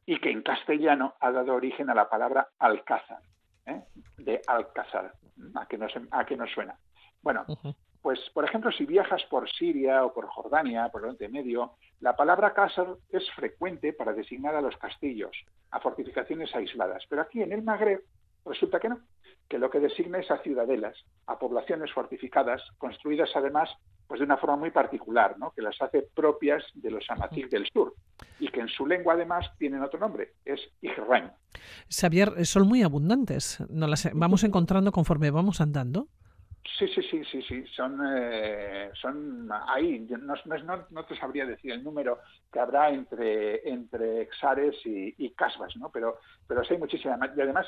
[0.04, 3.22] y que en castellano ha dado origen a la palabra alcázar,
[3.64, 3.82] ¿eh?
[4.18, 5.14] de alcázar,
[5.54, 6.78] a que, nos, a que nos suena.
[7.22, 7.46] Bueno,
[8.02, 12.14] pues por ejemplo, si viajas por Siria o por Jordania, por el Oriente Medio, la
[12.14, 15.34] palabra casar es frecuente para designar a los castillos,
[15.70, 18.02] a fortificaciones aisladas, pero aquí en el Magreb
[18.44, 19.00] resulta que no,
[19.48, 20.96] que lo que designa es a ciudadelas,
[21.26, 23.70] a poblaciones fortificadas, construidas además
[24.06, 25.52] pues de una forma muy particular, ¿no?
[25.52, 27.94] que las hace propias de los amazigh del sur
[28.38, 31.30] y que en su lengua además tienen otro nombre, es Ijrain.
[31.88, 36.08] Xavier, eh, son muy abundantes, nos las vamos encontrando conforme vamos andando.
[36.78, 41.70] Sí, sí, sí, sí, sí, son, eh, son ahí, no, no, no, te sabría decir
[41.72, 42.18] el número
[42.52, 45.90] que habrá entre, entre exares y, y casbas, ¿no?
[45.90, 47.18] Pero, pero sí hay muchísimas.
[47.36, 47.66] Y además,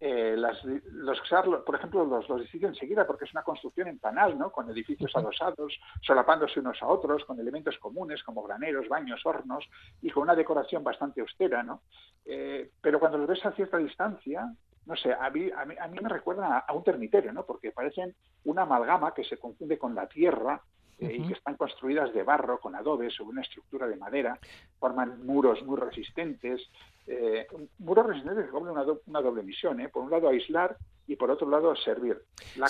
[0.00, 1.20] eh, las, los
[1.66, 4.52] por ejemplo, los, los distinguen enseguida porque es una construcción en panal, ¿no?
[4.52, 9.64] con edificios adosados, solapándose unos a otros, con elementos comunes como graneros, baños, hornos
[10.00, 11.64] y con una decoración bastante austera.
[11.64, 11.82] ¿no?
[12.24, 14.48] Eh, pero cuando los ves a cierta distancia,
[14.86, 17.44] no sé, a mí, a mí, a mí me recuerda a, un termiterio, ¿no?
[17.44, 20.62] porque parecen una amalgama que se confunde con la tierra
[21.00, 24.36] eh, y que están construidas de barro, con adobe, sobre una estructura de madera,
[24.80, 26.60] forman muros muy resistentes,
[27.06, 27.46] eh,
[27.78, 29.88] muros resistentes que cumplen una, doble misión, ¿eh?
[29.88, 32.20] por un lado aislar y por otro lado servir.
[32.56, 32.68] La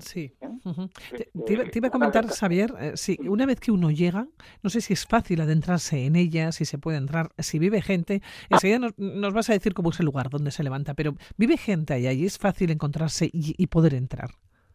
[0.00, 1.28] sí, ¿eh?
[1.44, 4.26] te, iba a comentar, Xavier, sí, una vez que uno llega,
[4.62, 8.22] no sé si es fácil adentrarse en ella, si se puede entrar, si vive gente,
[8.48, 11.58] enseguida nos, nos vas a decir cómo es el lugar donde se levanta, pero vive
[11.58, 14.30] gente allá y es fácil encontrarse y, poder entrar.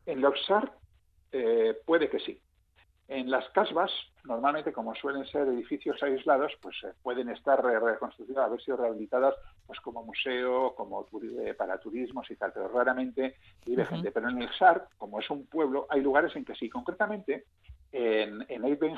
[0.06, 0.72] En Loxar
[1.86, 2.40] puede que sí.
[3.12, 3.91] En las casbas,
[4.24, 9.36] normalmente como suelen ser edificios aislados, pues eh, pueden estar reconstruidas, haber sido rehabilitadas
[9.67, 14.13] pues como museo, como eh, para turismos y tal, pero raramente vive gente.
[14.13, 16.69] Pero en el SAR, como es un pueblo, hay lugares en que sí.
[16.69, 17.47] Concretamente,
[17.91, 18.95] en, en Ben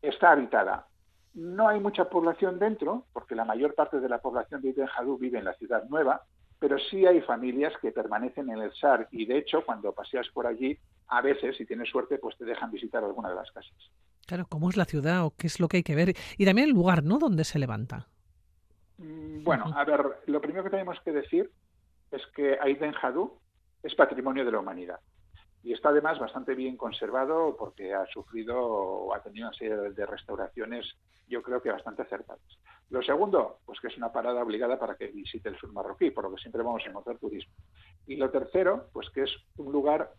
[0.00, 0.86] está habitada.
[1.34, 5.18] No hay mucha población dentro, porque la mayor parte de la población de Ibn Hadou
[5.18, 6.22] vive en la ciudad nueva,
[6.60, 10.46] pero sí hay familias que permanecen en el SAR y de hecho cuando paseas por
[10.46, 10.78] allí
[11.10, 13.90] a veces, si tienes suerte, pues te dejan visitar alguna de las casas.
[14.26, 16.14] Claro, cómo es la ciudad o qué es lo que hay que ver.
[16.38, 17.18] Y también el lugar, ¿no?
[17.18, 18.06] Donde se levanta.
[18.98, 21.50] Mm, bueno, a ver, lo primero que tenemos que decir
[22.12, 23.40] es que Aiden Hadou
[23.82, 25.00] es patrimonio de la humanidad.
[25.62, 30.06] Y está además bastante bien conservado porque ha sufrido o ha tenido una serie de
[30.06, 30.86] restauraciones,
[31.28, 32.58] yo creo que bastante acertadas.
[32.88, 36.24] Lo segundo, pues que es una parada obligada para que visite el sur marroquí, por
[36.24, 37.52] lo que siempre vamos a encontrar turismo.
[38.06, 40.12] Y lo tercero, pues que es un lugar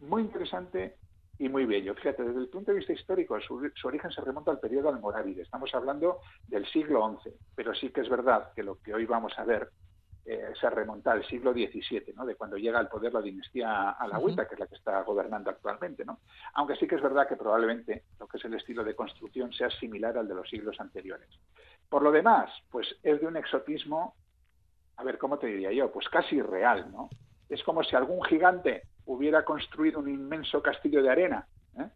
[0.00, 0.96] muy interesante
[1.38, 1.94] y muy bello.
[1.94, 5.42] Fíjate, desde el punto de vista histórico, su, origen se remonta al periodo almorávide.
[5.42, 9.32] Estamos hablando del siglo XI, pero sí que es verdad que lo que hoy vamos
[9.38, 9.70] a ver
[10.26, 12.26] eh, se remonta al siglo XVII, ¿no?
[12.26, 16.04] de cuando llega al poder la dinastía alawita, que es la que está gobernando actualmente.
[16.04, 16.20] ¿no?
[16.54, 19.70] Aunque sí que es verdad que probablemente lo que es el estilo de construcción sea
[19.70, 21.28] similar al de los siglos anteriores.
[21.88, 24.14] Por lo demás, pues es de un exotismo,
[24.98, 25.90] a ver, ¿cómo te diría yo?
[25.90, 27.08] Pues casi real, ¿no?
[27.48, 31.46] Es como si algún gigante hubiera construido un inmenso castillo de arena.
[31.78, 31.88] ¿eh?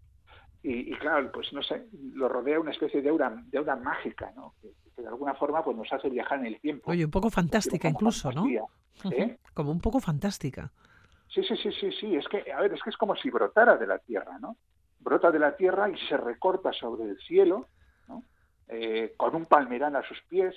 [0.62, 4.55] Y, claro, pues no sé, lo rodea una especie de aura, de aura mágica, ¿no?
[4.61, 4.71] Que,
[5.03, 6.88] de alguna forma pues nos hace viajar en el tiempo.
[6.88, 8.47] Oye, un poco fantástica incluso, ¿no?
[9.11, 9.38] ¿Eh?
[9.55, 10.71] Como un poco fantástica.
[11.29, 12.14] Sí, sí, sí, sí, sí.
[12.14, 14.57] Es que, a ver, es que es como si brotara de la tierra, ¿no?
[15.01, 17.69] Brota de la tierra y se recorta sobre el cielo,
[18.07, 18.23] ¿no?
[18.69, 20.55] Eh, con un palmerán a sus pies,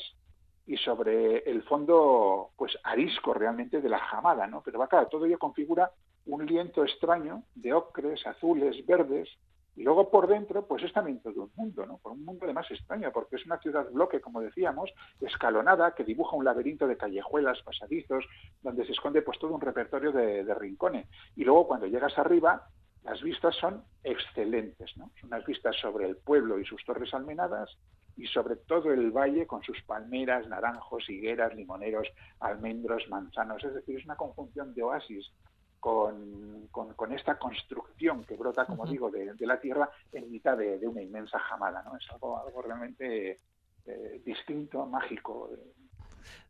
[0.68, 4.62] y sobre el fondo pues arisco realmente de la jamada, ¿no?
[4.62, 5.90] Pero va claro, todo ello configura
[6.28, 9.30] un lienzo extraño de ocres, azules, verdes,
[9.76, 12.00] y luego por dentro, pues es también todo un mundo, ¿no?
[12.00, 16.36] Por un mundo además extraño, porque es una ciudad bloque, como decíamos, escalonada, que dibuja
[16.36, 18.26] un laberinto de callejuelas, pasadizos,
[18.64, 21.08] donde se esconde pues todo un repertorio de, de rincones.
[21.36, 22.68] Y luego cuando llegas arriba,
[23.04, 25.12] las vistas son excelentes, ¿no?
[25.22, 27.78] Son unas vistas sobre el pueblo y sus torres almenadas,
[28.18, 32.08] y sobre todo el valle con sus palmeras, naranjos, higueras, limoneros,
[32.40, 33.64] almendros, manzanos.
[33.64, 35.32] Es decir, es una conjunción de oasis
[35.80, 41.02] con, con, esta construcción que brota, como digo, de, la tierra en mitad de, una
[41.02, 41.84] inmensa jamada.
[41.84, 41.98] ¿no?
[41.98, 43.40] Es algo, algo realmente
[43.86, 45.50] eh, distinto, mágico.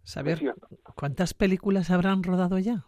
[0.03, 0.55] Saber,
[0.95, 2.85] ¿cuántas películas habrán rodado ya?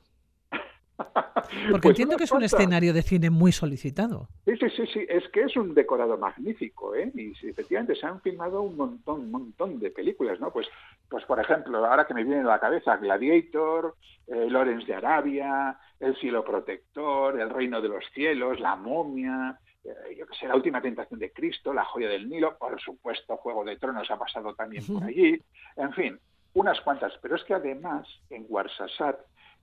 [1.72, 4.28] Porque pues entiendo que es un escenario de cine muy solicitado.
[4.46, 7.12] Sí, sí, sí, sí, es que es un decorado magnífico, ¿eh?
[7.14, 10.52] Y efectivamente se han filmado un montón, un montón de películas, ¿no?
[10.52, 10.68] Pues,
[11.10, 13.96] pues por ejemplo, ahora que me viene a la cabeza Gladiator,
[14.28, 20.16] eh, Lorenz de Arabia, El cielo protector, El reino de los cielos, La momia, eh,
[20.18, 23.64] yo que sé, La última tentación de Cristo, La joya del Nilo, por supuesto, Juego
[23.64, 25.42] de Tronos ha pasado también por allí,
[25.78, 26.20] en fin,
[26.54, 27.14] unas cuantas.
[27.22, 29.20] Pero es que además en Warsasat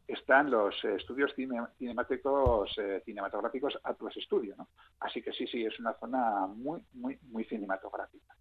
[0.09, 4.69] están los estudios cinemáticos eh, cinematográficos Atlas Studio, ¿no?
[5.01, 8.35] Así que sí, sí, es una zona muy, muy, muy cinematográfica.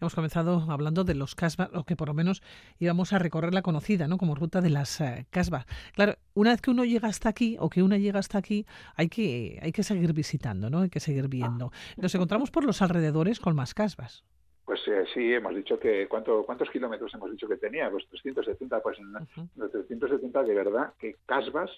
[0.00, 2.42] Hemos comenzado hablando de los casbah, o que por lo menos
[2.78, 4.18] íbamos a recorrer la conocida, ¿no?
[4.18, 5.66] Como ruta de las eh, casbah.
[5.94, 9.08] Claro, una vez que uno llega hasta aquí, o que una llega hasta aquí, hay
[9.08, 10.80] que, hay que seguir visitando, ¿no?
[10.80, 11.72] Hay que seguir viendo.
[11.96, 14.24] Nos encontramos por los alrededores con más casbas.
[14.64, 17.90] Pues eh, sí, hemos dicho que ¿cuánto, ¿cuántos kilómetros hemos dicho que tenía?
[17.90, 19.12] Pues 370, pues en
[19.56, 21.70] los 370 de verdad que casbas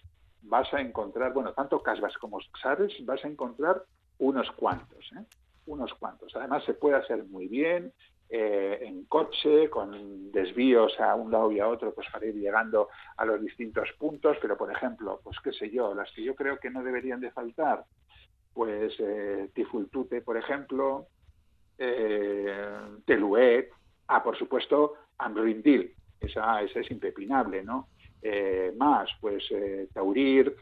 [0.42, 3.82] vas a encontrar, bueno, tanto casbas como sabes, vas a encontrar
[4.18, 5.24] unos cuantos, ¿eh?
[5.66, 6.34] unos cuantos.
[6.36, 7.92] Además se puede hacer muy bien
[8.28, 12.88] eh, en coche, con desvíos a un lado y a otro, pues para ir llegando
[13.16, 16.58] a los distintos puntos, pero por ejemplo, pues qué sé yo, las que yo creo
[16.58, 17.84] que no deberían de faltar,
[18.52, 21.06] pues eh, Tifultute, por ejemplo,
[21.78, 23.70] eh, Teluet,
[24.08, 27.88] ah, por supuesto, Ambrindil, esa, esa es impepinable, ¿no?
[28.22, 30.54] Eh, más, pues eh, Taurir,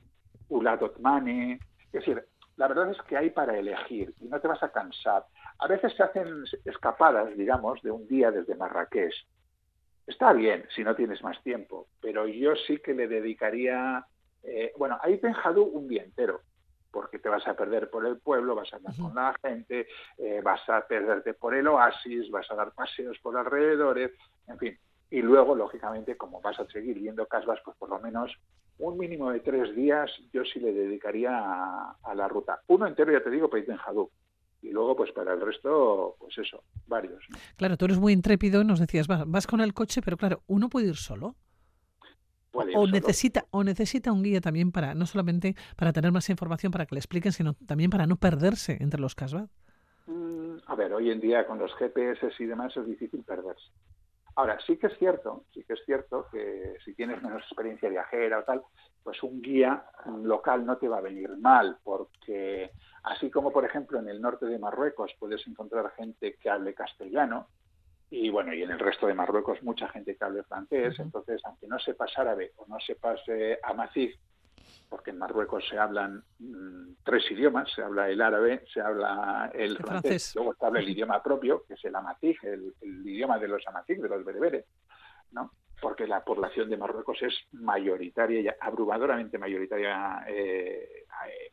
[0.48, 2.24] Ulat Otmane, es decir,
[2.56, 5.24] la verdad es que hay para elegir y no te vas a cansar.
[5.58, 9.14] A veces se hacen escapadas, digamos, de un día desde Marrakech.
[10.06, 14.06] Está bien si no tienes más tiempo, pero yo sí que le dedicaría,
[14.42, 16.42] eh, bueno, ahí te un día entero,
[16.94, 20.40] porque te vas a perder por el pueblo, vas a andar con la gente, eh,
[20.44, 24.12] vas a perderte por el oasis, vas a dar paseos por alrededores,
[24.46, 24.78] en fin.
[25.10, 28.30] Y luego, lógicamente, como vas a seguir viendo casas, pues por lo menos
[28.78, 32.60] un mínimo de tres días yo sí le dedicaría a, la ruta.
[32.68, 34.08] Uno entero, ya te digo, para en Hadú.
[34.62, 37.24] Y luego, pues para el resto, pues eso, varios.
[37.56, 40.68] Claro, tú eres muy intrépido, nos decías, vas, vas con el coche, pero claro, ¿uno
[40.68, 41.34] puede ir solo?
[42.54, 46.86] O necesita o necesita un guía también para no solamente para tener más información para
[46.86, 49.48] que le expliquen sino también para no perderse entre los casbah.
[50.06, 53.70] Mm, a ver hoy en día con los GPS y demás es difícil perderse.
[54.36, 58.38] Ahora sí que es cierto sí que es cierto que si tienes menos experiencia viajera
[58.38, 58.62] o tal
[59.02, 59.84] pues un guía
[60.22, 62.70] local no te va a venir mal porque
[63.02, 67.48] así como por ejemplo en el norte de Marruecos puedes encontrar gente que hable castellano
[68.10, 71.66] y bueno, y en el resto de Marruecos mucha gente que hable francés, entonces aunque
[71.66, 74.14] no sepas árabe o no sepas eh, amazigh,
[74.88, 79.76] porque en Marruecos se hablan mm, tres idiomas, se habla el árabe, se habla el,
[79.76, 82.74] francés, luego se habla el idioma propio, que es el amazigh, el,
[83.06, 84.66] idioma de los amazigh, de los bereberes,
[85.32, 85.50] ¿no?
[85.80, 91.03] porque la población de Marruecos es mayoritaria, y abrumadoramente mayoritaria eh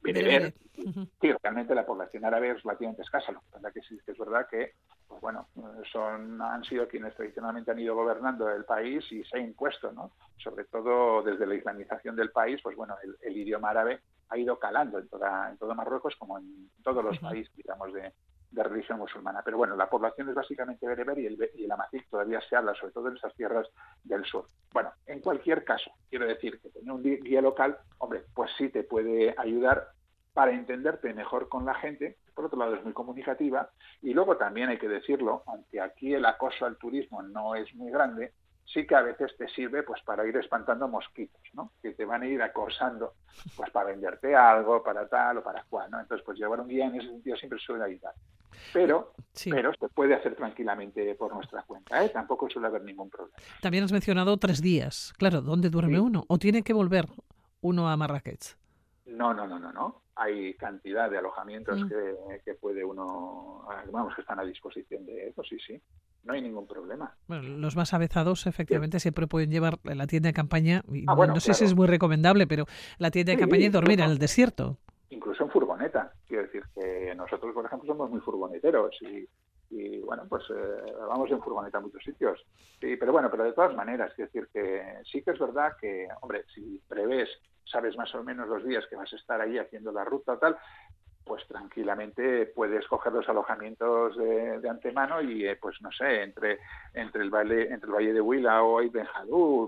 [0.02, 0.54] bereber.
[0.74, 4.74] Sí, realmente la población árabe es relativamente escasa, lo que sí que es verdad que
[5.08, 5.48] pues bueno,
[5.92, 10.12] son, han sido quienes tradicionalmente han ido gobernando el país y se ha impuesto, ¿no?
[10.38, 15.00] Sobre todo desde la islamización del país, pues bueno, el, idioma árabe ha ido calando
[15.00, 18.14] en, toda, en todo Marruecos como en todos los países, digamos, de,
[18.54, 19.42] religión musulmana.
[19.44, 21.68] Pero bueno, la población es básicamente bereber y el, y
[22.10, 23.68] todavía se habla, sobre todo en esas tierras
[24.04, 24.48] del sur.
[24.74, 28.84] Bueno, en cualquier caso, quiero decir que tener un guía local, hombre, pues sí te
[28.84, 29.90] puede ayudar
[30.34, 33.70] para entenderte mejor con la gente, por otro lado es muy comunicativa,
[34.02, 37.92] y luego también hay que decirlo, aunque aquí el acoso al turismo no es muy
[37.92, 38.34] grande,
[38.74, 41.72] sí que a veces te sirve pues para ir espantando mosquitos, ¿no?
[41.82, 43.14] Que te van a ir acosando
[43.56, 46.00] pues para venderte algo, para tal o para cual, ¿no?
[46.00, 48.14] Entonces pues llevar un guía en ese sentido siempre suele ayudar.
[48.74, 49.14] Pero,
[49.50, 52.10] pero se puede hacer tranquilamente por nuestra cuenta, ¿eh?
[52.10, 53.36] Tampoco suele haber ningún problema.
[53.62, 55.14] También has mencionado tres días.
[55.18, 56.26] Claro, ¿dónde duerme uno?
[56.28, 57.08] ¿O tiene que volver
[57.62, 58.58] uno a Marrakech?
[59.06, 60.02] No, no, no, no, no.
[60.22, 61.84] Hay cantidad de alojamientos
[62.46, 65.82] que, puede uno, vamos, que están a disposición de eso, sí, sí.
[66.24, 67.16] No hay ningún problema.
[67.28, 70.84] Bueno, los más avezados efectivamente siempre pueden llevar la tienda de campaña.
[71.08, 72.66] Ah, no sé si es muy recomendable, pero
[73.00, 74.78] la tienda de campaña y dormir en el desierto.
[75.10, 76.14] Incluso en furgoneta.
[76.28, 79.28] Quiero decir que nosotros, por ejemplo, somos muy furgoneteros y,
[79.72, 82.40] y bueno, pues eh, vamos en furgoneta a muchos sitios.
[82.80, 86.08] Sí, pero bueno, pero de todas maneras, quiero decir que sí que es verdad que,
[86.22, 87.28] hombre, si prevés
[87.66, 90.38] sabes más o menos los días que vas a estar ahí haciendo la ruta o
[90.38, 90.58] tal,
[91.24, 96.60] pues tranquilamente puedes coger los alojamientos de, antemano y eh, pues no sé entre
[96.94, 99.08] entre el valle entre el valle de Huila o Ben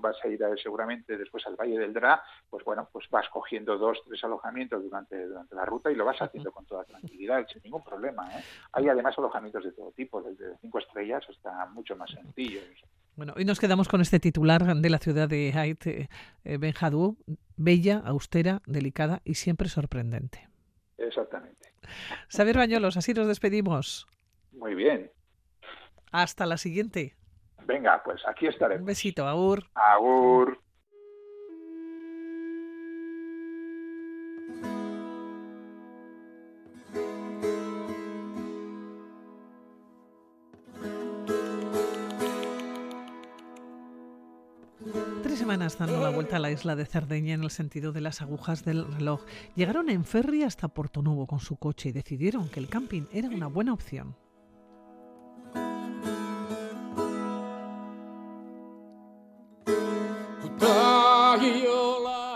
[0.02, 4.02] vas a ir seguramente después al valle del Dra pues bueno pues vas cogiendo dos
[4.06, 7.84] tres alojamientos durante durante la ruta y lo vas haciendo con toda tranquilidad sin ningún
[7.84, 8.44] problema ¿eh?
[8.74, 12.84] hay además alojamientos de todo tipo desde cinco estrellas hasta mucho más sencillos
[13.16, 16.10] Bueno, hoy nos quedamos con este titular de la ciudad de Haït, eh,
[16.46, 17.18] eh, Benjadou,
[17.56, 20.50] bella, austera, delicada y siempre sorprendente.
[20.98, 21.74] Exactamente.
[22.28, 24.08] Saber Bañolos, así nos despedimos.
[24.52, 25.12] Muy bien.
[26.12, 27.16] Hasta la siguiente.
[27.68, 28.82] Venga, pues aquí estaremos.
[28.82, 29.68] Un besito, Agur.
[29.76, 30.60] Agur.
[45.60, 48.92] Dando la vuelta a la isla de Cerdeña en el sentido de las agujas del
[48.92, 49.22] reloj.
[49.56, 53.48] Llegaron en ferry hasta Porto con su coche y decidieron que el camping era una
[53.48, 54.16] buena opción.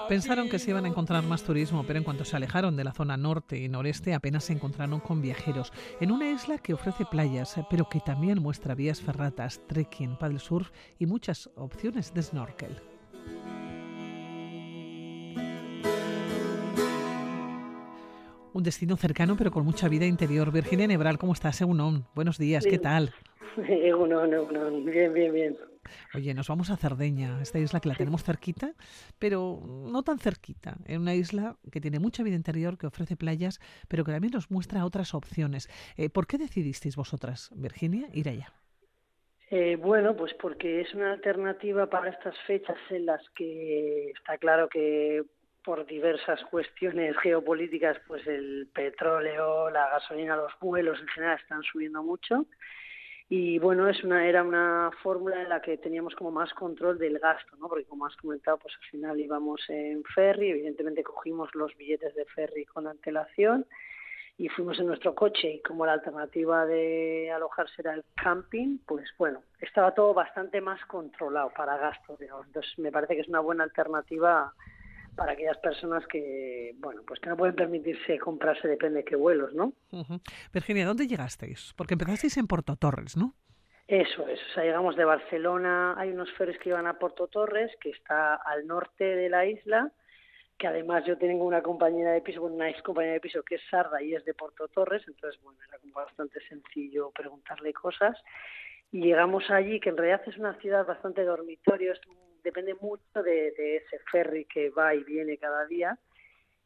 [0.07, 2.93] Pensaron que se iban a encontrar más turismo, pero en cuanto se alejaron de la
[2.93, 5.73] zona norte y noreste apenas se encontraron con viajeros.
[5.99, 10.69] En una isla que ofrece playas, pero que también muestra vías ferratas, trekking, paddle surf
[10.99, 12.96] y muchas opciones de snorkel.
[18.53, 20.51] Un destino cercano pero con mucha vida interior.
[20.51, 21.61] Virginia Nebral, ¿cómo estás?
[21.61, 23.13] Egunon, buenos días, ¿qué tal?
[23.57, 24.31] Egunon,
[24.85, 25.57] bien, bien, bien.
[26.13, 28.73] Oye, nos vamos a Cerdeña, esta isla que la tenemos cerquita,
[29.19, 30.77] pero no tan cerquita.
[30.85, 34.51] Es una isla que tiene mucha vida interior, que ofrece playas, pero que también nos
[34.51, 35.69] muestra otras opciones.
[35.95, 38.53] Eh, ¿Por qué decidisteis vosotras, Virginia, ir allá?
[39.49, 44.67] Eh, bueno, pues porque es una alternativa para estas fechas en las que está claro
[44.67, 45.23] que
[45.63, 52.03] por diversas cuestiones geopolíticas, pues el petróleo, la gasolina, los vuelos en general están subiendo
[52.03, 52.45] mucho.
[53.29, 57.19] Y bueno es una era una fórmula en la que teníamos como más control del
[57.19, 61.75] gasto no porque como has comentado pues al final íbamos en ferry evidentemente cogimos los
[61.75, 63.65] billetes de ferry con antelación
[64.37, 69.09] y fuimos en nuestro coche y como la alternativa de alojarse era el camping pues
[69.17, 73.63] bueno estaba todo bastante más controlado para gastos entonces me parece que es una buena
[73.63, 74.53] alternativa
[75.17, 79.53] para aquellas personas que, bueno, pues que no pueden permitirse comprarse, depende de qué vuelos,
[79.53, 79.73] ¿no?
[80.53, 81.73] Virginia, ¿dónde llegasteis?
[81.75, 83.33] Porque empezasteis en Porto Torres, ¿no?
[83.87, 87.71] Eso es, o sea, llegamos de Barcelona, hay unos ferries que iban a Porto Torres,
[87.81, 89.91] que está al norte de la isla,
[90.57, 93.61] que además yo tengo una compañera de piso, una ex compañera de piso que es
[93.69, 98.17] Sarda y es de Porto Torres, entonces, bueno, era como bastante sencillo preguntarle cosas.
[98.91, 102.01] Y llegamos allí, que en realidad es una ciudad bastante dormitorio, es
[102.43, 105.97] depende mucho de, ese ferry que va y viene cada día.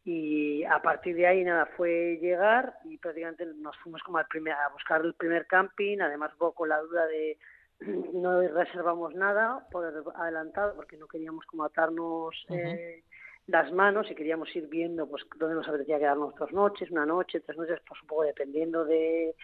[0.04, 4.54] Y a partir de ahí nada fue llegar y prácticamente nos fuimos como al primer,
[4.54, 6.00] a buscar el primer camping.
[6.00, 7.38] Además con la duda de
[8.14, 9.86] no reservamos nada por
[10.16, 13.04] adelantado porque no queríamos como atarnos eh,
[13.48, 17.42] las manos y queríamos ir viendo pues dónde nos apetecía quedarnos dos noches una noche
[17.42, 19.36] tres noches pues un dependiendo de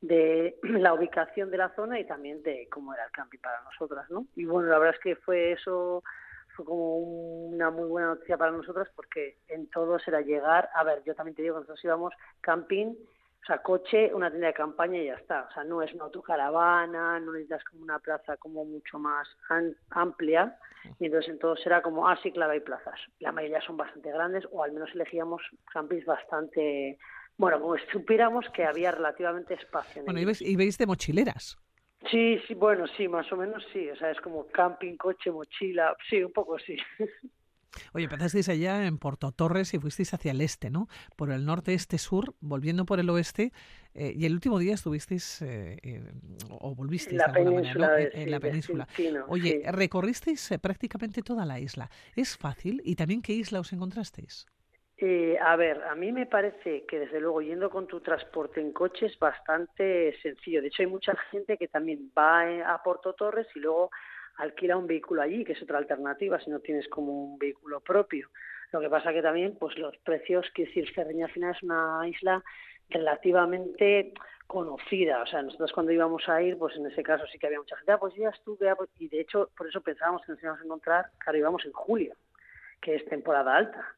[0.00, 4.08] de la ubicación de la zona y también de cómo era el camping para nosotras,
[4.10, 4.26] ¿no?
[4.36, 6.02] Y bueno, la verdad es que fue eso,
[6.56, 11.02] fue como una muy buena noticia para nosotras porque en todo era llegar, a ver,
[11.04, 12.94] yo también te digo, nosotros íbamos camping,
[13.42, 16.04] o sea, coche, una tienda de campaña y ya está, o sea, no es una
[16.04, 19.28] autocaravana, no necesitas como una plaza como mucho más
[19.90, 20.58] amplia,
[20.98, 23.00] y entonces en todo será como, ah, sí, claro, hay plazas.
[23.18, 26.98] La mayoría son bastante grandes, o al menos elegíamos campings bastante
[27.40, 30.04] bueno, como supiéramos que había relativamente espacio.
[30.04, 31.56] bueno, y veis, de mochileras.
[32.10, 33.88] Sí, sí, bueno, sí, más o menos sí.
[33.88, 35.96] O sea, es como camping, coche, mochila.
[36.10, 36.76] Sí, un poco sí.
[37.92, 40.88] Oye, empezasteis allá en Porto Torres y fuisteis hacia el este, ¿no?
[41.16, 43.52] Por el norte, este, sur, volviendo por el oeste.
[43.94, 46.12] Eh, y el último día estuvisteis, eh, eh,
[46.48, 48.88] o volvisteis la de alguna manera, en, la península.
[49.28, 51.90] Oye, recorristeis prácticamente toda la isla.
[52.14, 52.80] ¿Es fácil?
[52.84, 54.46] ¿Y también qué isla os encontrasteis?
[55.02, 58.70] Eh, a ver, a mí me parece que desde luego yendo con tu transporte en
[58.70, 60.60] coche es bastante sencillo.
[60.60, 63.90] De hecho, hay mucha gente que también va eh, a Porto Torres y luego
[64.40, 68.28] alquila un vehículo allí, que es otra alternativa si no tienes como un vehículo propio.
[68.72, 72.08] Lo que pasa que también, pues los precios, que decir, Cerdeña al final es una
[72.08, 72.42] isla
[72.88, 74.12] relativamente
[74.46, 75.22] conocida.
[75.22, 77.76] O sea, nosotros cuando íbamos a ir, pues en ese caso sí que había mucha
[77.76, 77.92] gente.
[77.92, 80.60] Ah, pues ya estuve, ah, pues", y de hecho por eso pensábamos que nos íbamos
[80.60, 82.14] a encontrar, claro, íbamos en julio,
[82.80, 83.96] que es temporada alta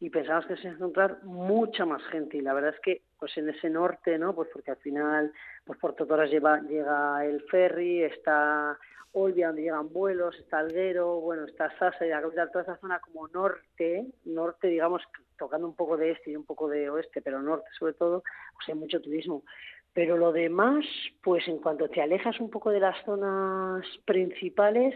[0.00, 2.38] y pensamos que se iba a encontrar mucha más gente.
[2.38, 5.30] Y la verdad es que pues en ese norte no pues porque al final
[5.64, 8.78] pues Puerto Torres lleva, llega el ferry está
[9.12, 13.28] Olbia donde llegan vuelos está Alguero bueno está Sasa y la toda esa zona como
[13.28, 15.02] norte norte digamos
[15.36, 18.22] tocando un poco de este y un poco de oeste pero norte sobre todo
[18.54, 19.44] pues hay mucho turismo.
[19.92, 20.86] Pero lo demás
[21.22, 24.94] pues en cuanto te alejas un poco de las zonas principales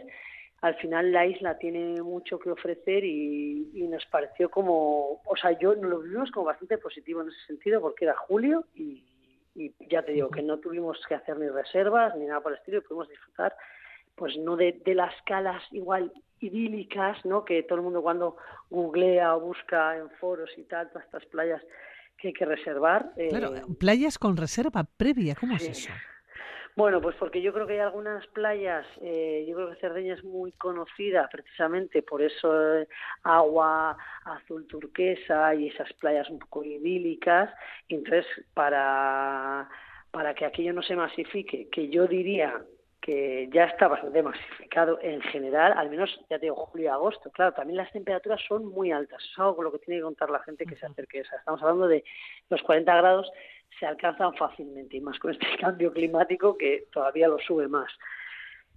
[0.61, 5.75] al final la isla tiene mucho que ofrecer y, nos pareció como, o sea, yo
[5.75, 9.05] lo vimos como bastante positivo en ese sentido porque era julio y,
[9.89, 12.79] ya te digo que no tuvimos que hacer ni reservas ni nada por el estilo
[12.79, 13.55] y pudimos disfrutar
[14.17, 17.45] pues no de, de las calas igual idílicas, ¿no?
[17.45, 18.37] Que todo el mundo cuando
[18.71, 21.63] googlea o busca en foros y tal, todas estas playas
[22.17, 23.13] que hay que reservar.
[23.31, 25.91] Claro, eh, playas con reserva previa, ¿cómo es eso?
[26.77, 30.25] Bueno, pues porque yo creo que hay algunas playas, eh, yo creo que Cerdeña es
[30.25, 32.89] muy conocida precisamente por eso eh,
[33.23, 37.49] agua azul turquesa y esas playas un poco idílicas,
[37.89, 39.69] entonces para,
[40.11, 42.61] para que aquello no se masifique, que yo diría
[43.05, 47.31] que ya está bastante masificado en general, al menos ya te digo julio y agosto.
[47.33, 50.31] Claro, también las temperaturas son muy altas, es algo con lo que tiene que contar
[50.31, 51.21] la gente que se acerque.
[51.21, 52.03] O estamos hablando de
[52.49, 53.31] los 40 grados
[53.79, 57.93] se alcanzan fácilmente y más con este cambio climático que todavía lo sube más.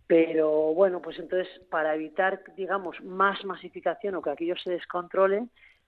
[0.08, 5.46] Pero bueno, pues entonces para evitar, digamos, más masificación o que aquello se descontrole,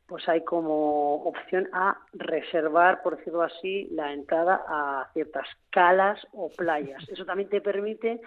[0.10, 6.50] pues hay como opción a reservar, por decirlo así, la entrada a ciertas calas o
[6.50, 7.08] playas.
[7.10, 8.20] Eso también te permite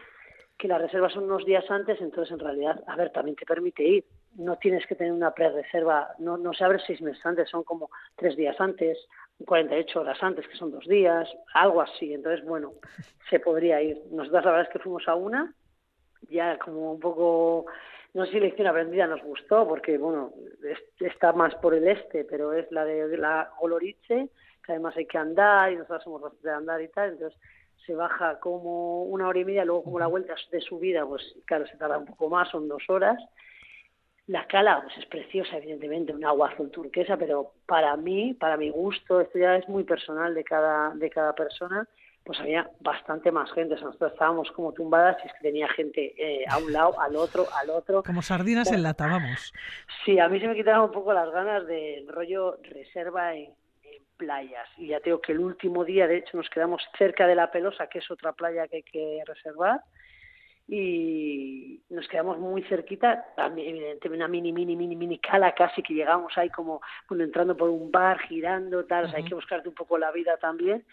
[0.57, 3.83] que las reservas son unos días antes, entonces en realidad, a ver, también te permite
[3.83, 4.05] ir.
[4.37, 7.91] No tienes que tener una pre-reserva, no, no se abre seis meses antes, son como
[8.14, 8.97] tres días antes,
[9.45, 12.14] 48 horas antes, que son dos días, algo así.
[12.14, 12.74] Entonces, bueno,
[13.28, 14.01] se podría ir.
[14.12, 15.53] Nosotros la verdad es que fuimos a una,
[16.30, 17.66] ya como un poco
[18.15, 20.33] no sé si lección aprendida nos gustó, porque bueno,
[21.01, 24.29] está más por el este, pero es la de la Oloriche,
[24.65, 27.39] que además hay que andar y nosotros somos de andar y tal, entonces
[27.87, 31.67] se baja como una hora y media, luego como la vuelta de subida, pues claro,
[31.67, 33.19] se tarda un poco más, son dos horas.
[34.29, 38.71] La cala, pues es preciosa, evidentemente, un agua azul turquesa, pero para mí, para mi
[38.71, 41.89] gusto, esto ya es muy personal de cada, de cada persona,
[42.25, 43.75] pues había bastante más gente.
[43.75, 47.47] nosotros estábamos como tumbadas y es que tenía gente eh, a un lado, al otro,
[47.61, 48.03] al otro.
[48.03, 49.53] Como sardinas en lata, vamos.
[50.05, 53.53] Sí, a mí se me quitaron un poco las ganas del rollo reserva en,
[54.16, 54.68] playas.
[54.79, 57.89] Y ya tengo que el último día, de hecho, nos quedamos cerca de La Pelosa,
[57.89, 59.81] que es otra playa que hay que reservar.
[60.68, 66.39] Y nos quedamos muy cerquita, evidentemente una mini, mini, mini, mini cala casi que llegamos
[66.39, 69.75] ahí como bueno, entrando por un bar, girando, tal, o sea, hay que buscarte un
[69.75, 70.85] poco la vida también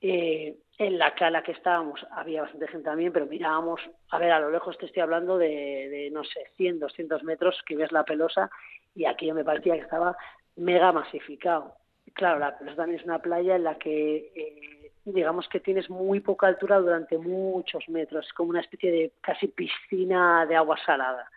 [0.00, 3.80] eh, en la cala que estábamos había bastante gente también, pero mirábamos,
[4.10, 7.76] a ver, a lo lejos te estoy hablando de, no sé, 100, 200 metros que
[7.76, 8.50] ves la pelosa
[8.94, 10.16] y aquello me parecía que estaba
[10.56, 11.74] mega masificado.
[12.14, 16.20] Claro, la pelosa también es una playa en la que, eh, digamos que tienes muy
[16.20, 21.28] poca altura durante muchos metros, como una especie de casi piscina de agua salada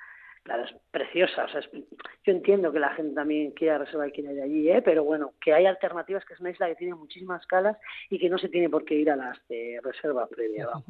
[0.44, 1.46] claro, es preciosa.
[1.46, 4.82] O sea, yo entiendo que la gente también quiera reservar y quiera ir allí, ¿eh?
[4.82, 7.78] pero bueno, que hay alternativas, que es una isla que tiene muchísimas calas
[8.10, 10.68] y que no se tiene por qué ir a las de reserva previa.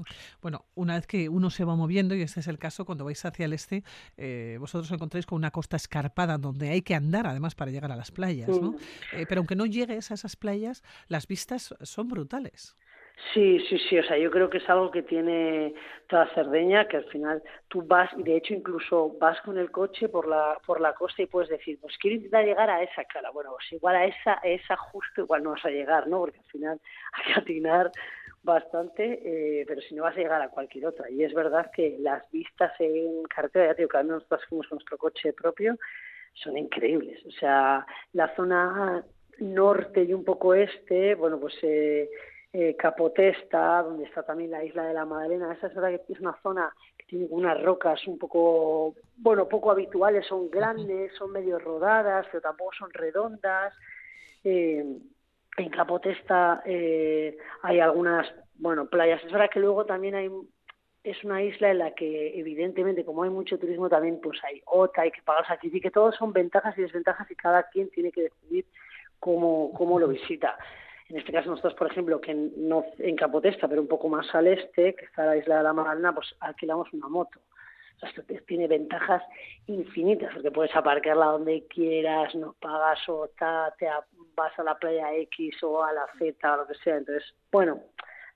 [0.42, 3.24] Bueno, una vez que uno se va moviendo, y este es el caso, cuando vais
[3.24, 3.84] hacia el este,
[4.18, 7.92] eh, vosotros os encontráis con una costa escarpada donde hay que andar además para llegar
[7.92, 8.76] a las playas, ¿no?
[9.14, 12.76] Eh, pero aunque no llegues a esas playas, las vistas son brutales.
[13.34, 15.74] Sí, sí, sí, o sea, yo creo que es algo que tiene
[16.08, 20.10] toda Cerdeña, que al final tú vas, y de hecho incluso vas con el coche
[20.10, 23.30] por la, por la costa y puedes decir, pues quiero intentar llegar a esa cara,
[23.32, 26.20] bueno, pues igual a esa, esa justo igual no vas a llegar, ¿no?
[26.20, 26.82] Porque al final
[27.14, 27.92] hay que atinar
[28.44, 29.20] bastante,
[29.62, 31.10] eh, pero si no vas a llegar a cualquier otra.
[31.10, 34.78] Y es verdad que las vistas en carretera, ya te digo que nosotros fuimos con
[34.78, 35.78] nuestro coche propio,
[36.34, 37.24] son increíbles.
[37.26, 39.06] O sea, la zona
[39.40, 41.56] norte y un poco este, bueno, pues...
[41.64, 42.10] Eh,
[42.54, 45.54] eh, Capotesta, donde está también la isla de la Madalena.
[45.54, 49.72] Esa es verdad que es una zona que tiene unas rocas un poco, bueno, poco
[49.72, 53.74] habituales, son grandes, son medio rodadas, pero tampoco son redondas.
[54.44, 54.86] Eh,
[55.58, 59.24] en Capotesta eh, hay algunas, bueno, playas.
[59.24, 60.30] Es verdad que luego también hay
[61.04, 65.02] es una isla en la que evidentemente como hay mucho turismo también pues hay OTA,
[65.02, 68.24] hay que pagar sacrificio, que todos son ventajas y desventajas y cada quien tiene que
[68.24, 68.66] decidir
[69.20, 70.58] cómo, cómo lo visita.
[71.12, 74.48] En este caso nosotros, por ejemplo, que no en Capotesta, pero un poco más al
[74.48, 77.38] este, que está la isla de la Magdalena, pues alquilamos una moto.
[77.96, 79.22] O sea, esto tiene ventajas
[79.68, 83.30] infinitas, porque puedes aparcarla donde quieras, no pagas o
[83.78, 83.88] te
[84.36, 86.96] vas a la playa X o a la Z o lo que sea.
[86.96, 87.82] Entonces, bueno,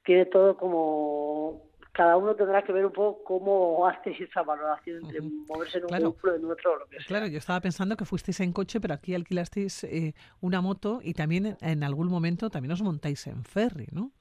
[0.03, 1.61] tiene todo como
[1.96, 5.88] cada uno tendrá que ver un poco cómo hace esa valoración entre moverse en un
[5.88, 6.16] claro.
[6.24, 7.06] y en otro lo que sea.
[7.08, 11.14] Claro, yo estaba pensando que fuisteis en coche, pero aquí alquilasteis eh, una moto y
[11.14, 14.12] también en algún momento también os montáis en ferry, ¿no?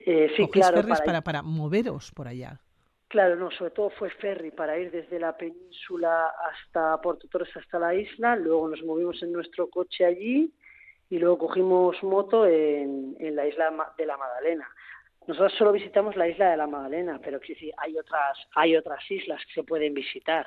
[0.00, 0.76] Eh, sí, claro.
[0.76, 2.60] ferries para, para, moveros por allá.
[3.06, 7.78] Claro, no, sobre todo fue ferry para ir desde la península hasta Puerto Torres, hasta
[7.78, 10.52] la isla, luego nos movimos en nuestro coche allí
[11.08, 14.68] y luego cogimos moto en, en la isla de la Madalena.
[15.26, 17.40] Nosotros solo visitamos la isla de la Magdalena, pero
[17.78, 20.46] hay otras, hay otras islas que se pueden visitar.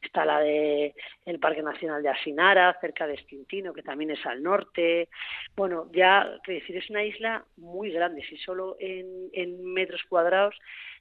[0.00, 0.94] está la de
[1.24, 5.08] el Parque Nacional de Asinara, cerca de Estintino, que también es al norte.
[5.56, 10.54] Bueno, ya, quiero decir, es una isla muy grande, si solo en, en metros cuadrados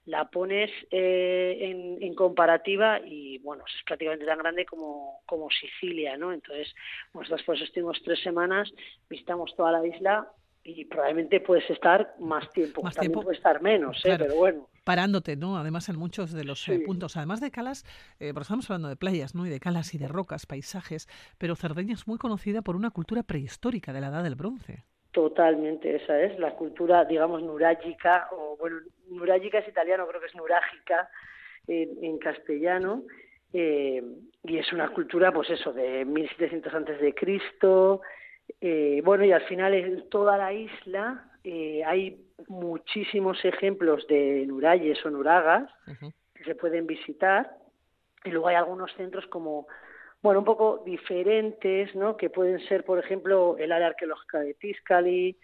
[0.05, 6.31] la pones eh, en, comparativa y bueno, es prácticamente tan grande como, como Sicilia, ¿no?
[6.31, 6.73] Entonces,
[7.13, 8.71] nosotros por eso estuvimos tres semanas,
[9.09, 10.27] visitamos toda la isla
[10.63, 13.23] y probablemente puedes estar más tiempo, más también tiempo.
[13.23, 14.15] puedes estar menos, ¿eh?
[14.17, 14.69] pero bueno.
[14.83, 15.57] Parándote, ¿no?
[15.57, 17.85] Además en muchos de los eh, puntos, además de calas,
[18.19, 19.45] eh, porque estamos hablando de playas, ¿no?
[19.45, 21.07] Y de calas y de rocas, paisajes,
[21.37, 24.83] pero Cerdeña es muy conocida por una cultura prehistórica de la Edad del Bronce.
[25.11, 28.77] Totalmente, esa es la cultura, digamos, nurágica, o bueno,
[29.09, 31.09] nurágica es italiano, creo que es nurágica
[31.67, 33.03] en, en castellano,
[33.53, 34.03] eh,
[34.43, 38.01] y es una cultura, pues eso, de 1700 antes de Cristo,
[38.61, 45.05] eh, bueno, y al final en toda la isla eh, hay muchísimos ejemplos de nuralles
[45.05, 45.69] o nuragas
[46.33, 47.57] que se pueden visitar,
[48.23, 49.67] y luego hay algunos centros como
[50.21, 52.15] bueno, un poco diferentes, ¿no?
[52.15, 55.37] Que pueden ser, por ejemplo, el área arqueológica de Tiscali,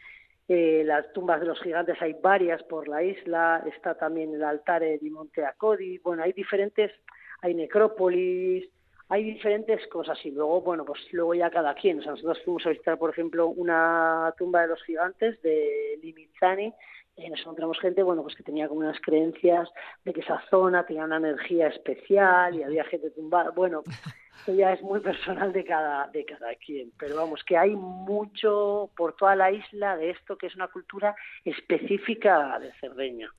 [0.48, 4.82] eh, las tumbas de los gigantes, hay varias por la isla, está también el altar
[4.82, 6.94] de Monte Acodi, bueno, hay diferentes,
[7.42, 8.70] hay necrópolis,
[9.10, 12.66] hay diferentes cosas y luego, bueno, pues luego ya cada quien, o sea, nosotros fuimos
[12.66, 16.74] a visitar, por ejemplo, una tumba de los gigantes de Limizani,
[17.16, 19.68] y nos encontramos gente, bueno, pues que tenía como unas creencias
[20.06, 23.84] de que esa zona tenía una energía especial y había gente tumbada, bueno,
[24.40, 28.92] esto ya es muy personal de cada, de cada quien, pero vamos, que hay mucho
[28.96, 33.30] por toda la isla de esto que es una cultura específica de Cerdeña.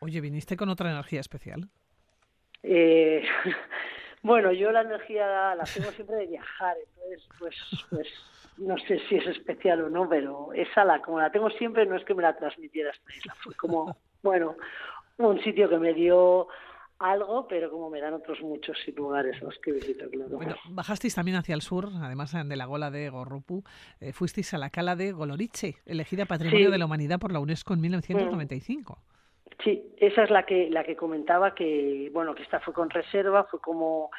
[0.00, 1.68] Oye, ¿viniste con otra energía especial?
[2.62, 3.22] Eh,
[4.22, 7.56] bueno, yo la energía la tengo siempre de viajar, entonces, pues,
[7.90, 8.08] pues
[8.58, 11.96] no sé si es especial o no, pero esa la, como la tengo siempre, no
[11.96, 14.56] es que me la transmitiera esta isla, fue como, bueno,
[15.18, 16.48] un sitio que me dio
[16.98, 20.36] algo, pero como me dan otros muchos lugares los que visito, claro.
[20.36, 23.62] Bueno, bajasteis también hacia el sur, además de la gola de Gorrupu,
[24.00, 27.74] eh, fuisteis a la cala de Goloriche, elegida Patrimonio de la Humanidad por la UNESCO
[27.74, 28.98] en 1995.
[29.64, 33.44] Sí, esa es la que la que comentaba que bueno que esta fue con reserva,
[33.44, 34.10] fue como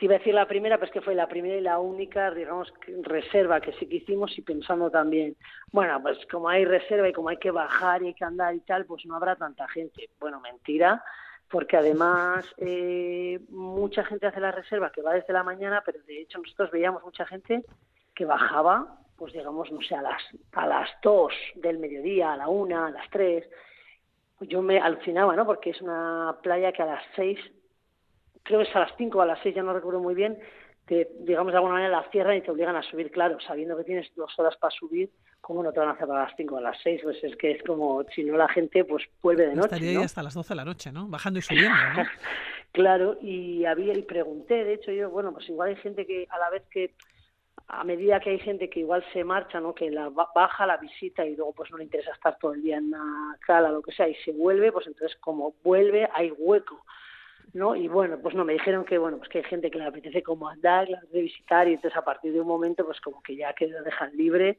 [0.00, 2.72] te iba a decir la primera, pues que fue la primera y la única, digamos,
[3.02, 5.36] reserva que sí que hicimos y pensando también,
[5.72, 8.60] bueno, pues como hay reserva y como hay que bajar y hay que andar y
[8.60, 10.08] tal, pues no habrá tanta gente.
[10.18, 11.04] Bueno, mentira,
[11.50, 16.22] porque además eh, mucha gente hace la reserva que va desde la mañana, pero de
[16.22, 17.62] hecho nosotros veíamos mucha gente
[18.14, 20.22] que bajaba, pues digamos, no sé, a las,
[20.52, 23.46] a las 2 del mediodía, a la 1, a las 3.
[24.40, 25.44] Yo me alucinaba, ¿no?
[25.44, 27.38] Porque es una playa que a las 6,
[28.42, 30.38] creo que es a las 5 o a las 6, ya no recuerdo muy bien,
[30.86, 33.84] te, digamos, de alguna manera la cierran y te obligan a subir, claro, sabiendo que
[33.84, 35.10] tienes dos horas para subir,
[35.40, 37.00] ¿cómo no te van a hacer a las 5 o a las 6?
[37.04, 39.74] Pues es que es como, si no la gente pues vuelve de noche.
[39.76, 41.06] Estaría ahí hasta las 12 de la noche, ¿no?
[41.06, 42.04] Bajando y subiendo, ¿no?
[42.72, 46.38] claro, y había y pregunté, de hecho yo, bueno, pues igual hay gente que a
[46.38, 46.94] la vez que
[47.72, 49.74] a medida que hay gente que igual se marcha, ¿no?
[49.74, 52.78] Que la baja la visita y luego pues no le interesa estar todo el día
[52.78, 56.84] en la cala, lo que sea, y se vuelve, pues entonces como vuelve hay hueco.
[57.52, 57.74] ¿no?
[57.74, 60.22] Y bueno, pues no, me dijeron que bueno, pues que hay gente que le apetece
[60.22, 63.52] como andar, de visitar y entonces a partir de un momento pues como que ya
[63.54, 64.58] que lo dejan libre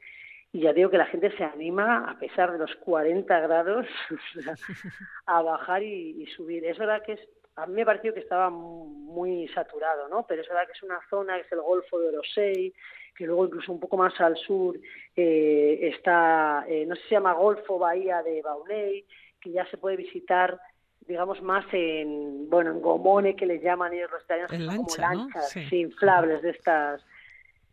[0.51, 3.85] y ya digo que la gente se anima a pesar de los 40 grados
[5.25, 6.65] a bajar y, subir.
[6.65, 7.21] Es verdad que es,
[7.55, 10.25] a mí me pareció que estaba muy saturado, ¿no?
[10.27, 12.73] Pero es verdad que es una zona que es el Golfo de Orosei,
[13.21, 14.75] que luego incluso un poco más al sur
[15.15, 19.05] eh, está, eh, no sé si se llama Golfo Bahía de Bauley,
[19.39, 20.59] que ya se puede visitar
[21.05, 26.41] digamos más en bueno en gomone que les llaman ellos los italianos como lanchas inflables
[26.41, 27.05] de estas.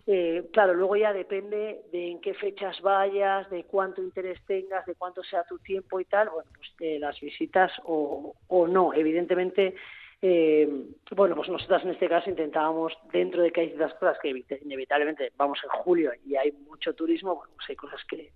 [0.07, 4.97] Eh, claro luego ya depende de en qué fechas vayas de cuánto interés tengas de
[4.97, 8.93] cuánto sea tu tiempo y tal bueno pues eh, las visitas o, o no.
[8.93, 9.77] Evidentemente
[10.21, 10.69] eh,
[11.15, 15.33] bueno pues nosotras en este caso intentábamos dentro de que hay ciertas cosas que inevitablemente
[15.37, 18.33] vamos en julio y hay mucho turismo bueno pues hay cosas que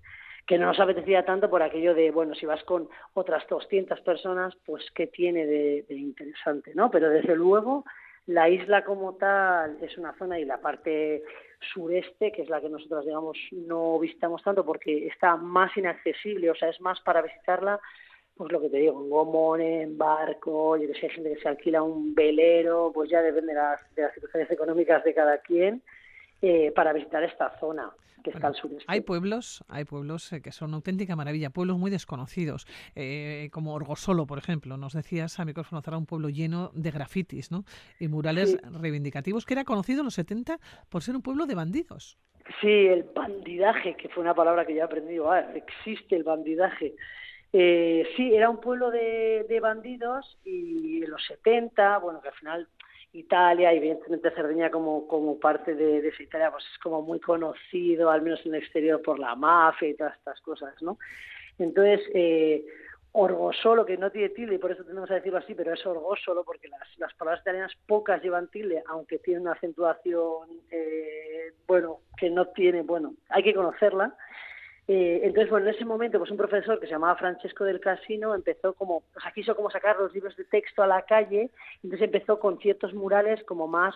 [0.46, 4.54] que no nos apetecía tanto por aquello de, bueno, si vas con otras 200 personas,
[4.66, 6.90] pues qué tiene de, interesante, ¿no?
[6.90, 7.84] Pero desde luego
[8.26, 11.22] la isla como tal es una zona y la parte
[11.72, 16.54] sureste, que es la que nosotros, digamos, no visitamos tanto porque está más inaccesible, o
[16.54, 17.80] sea, es más para visitarla,
[18.42, 21.40] pues lo que te digo, en gomón, en barco, yo que sé, hay gente que
[21.40, 25.38] se alquila un velero, pues ya depende de las, de las situaciones económicas de cada
[25.38, 25.80] quien,
[26.40, 27.92] eh, para visitar esta zona
[28.24, 28.84] que está al sureste.
[28.88, 32.66] Hay pueblos, hay pueblos eh, que son una auténtica maravilla, pueblos muy desconocidos,
[32.96, 34.76] eh, como Orgosolo, por ejemplo.
[34.76, 37.62] Nos decías a micrófono cerrado un pueblo lleno de grafitis ¿no?
[38.00, 42.18] y murales reivindicativos, que era conocido en los 70 por ser un pueblo de bandidos.
[42.60, 45.30] Sí, el bandidaje, que fue una palabra que ya he aprendido.
[45.30, 46.96] Ah, existe el bandidaje.
[47.52, 52.34] Eh, sí, era un pueblo de, de bandidos y en los 70, bueno, que al
[52.34, 52.68] final
[53.12, 58.22] Italia y evidentemente Cerdeña como, parte de, esa Italia pues es como muy conocido, al
[58.22, 60.98] menos en el exterior, por la mafia y todas estas cosas, ¿no?
[61.58, 62.64] Entonces, eh,
[63.14, 66.44] Orgosolo, que no tiene tilde, y por eso tenemos que decirlo así, pero es Orgosolo,
[66.44, 72.30] porque las, las palabras italianas pocas llevan tilde, aunque tiene una acentuación, eh, bueno, que
[72.30, 74.16] no tiene, bueno, hay que conocerla.
[74.88, 78.34] Eh, entonces, bueno, en ese momento, pues un profesor que se llamaba Francesco del Casino
[78.34, 81.50] empezó como, o sea, quiso como sacar los libros de texto a la calle,
[81.82, 83.94] entonces empezó con ciertos murales como más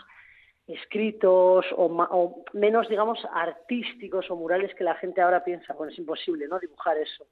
[0.66, 6.47] escritos o, menos, digamos, artísticos o murales que la gente ahora piensa, bueno, es imposible,
[6.49, 7.26] ¿no?, dibujar eso.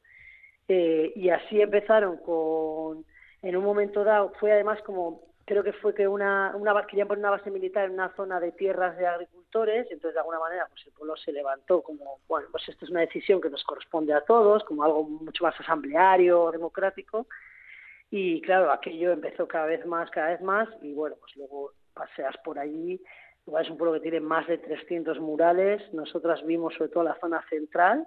[0.68, 3.05] Eh, y así empezaron con,
[3.42, 7.20] en un momento dado, fue además como, creo que fue que una, una querían poner
[7.20, 10.86] una base militar en una zona de tierras de agricultores, entonces de alguna manera pues
[10.86, 14.22] el pueblo se levantó como, bueno, pues esto es una decisión que nos corresponde a
[14.22, 17.26] todos, como algo mucho más asambleario, democrático,
[18.11, 22.36] y claro, aquello empezó cada vez más, cada vez más, y bueno, pues luego paseas
[22.45, 23.01] por allí,
[23.47, 27.18] igual es un pueblo que tiene más de 300 murales, nosotras vimos sobre todo la
[27.20, 28.07] zona central,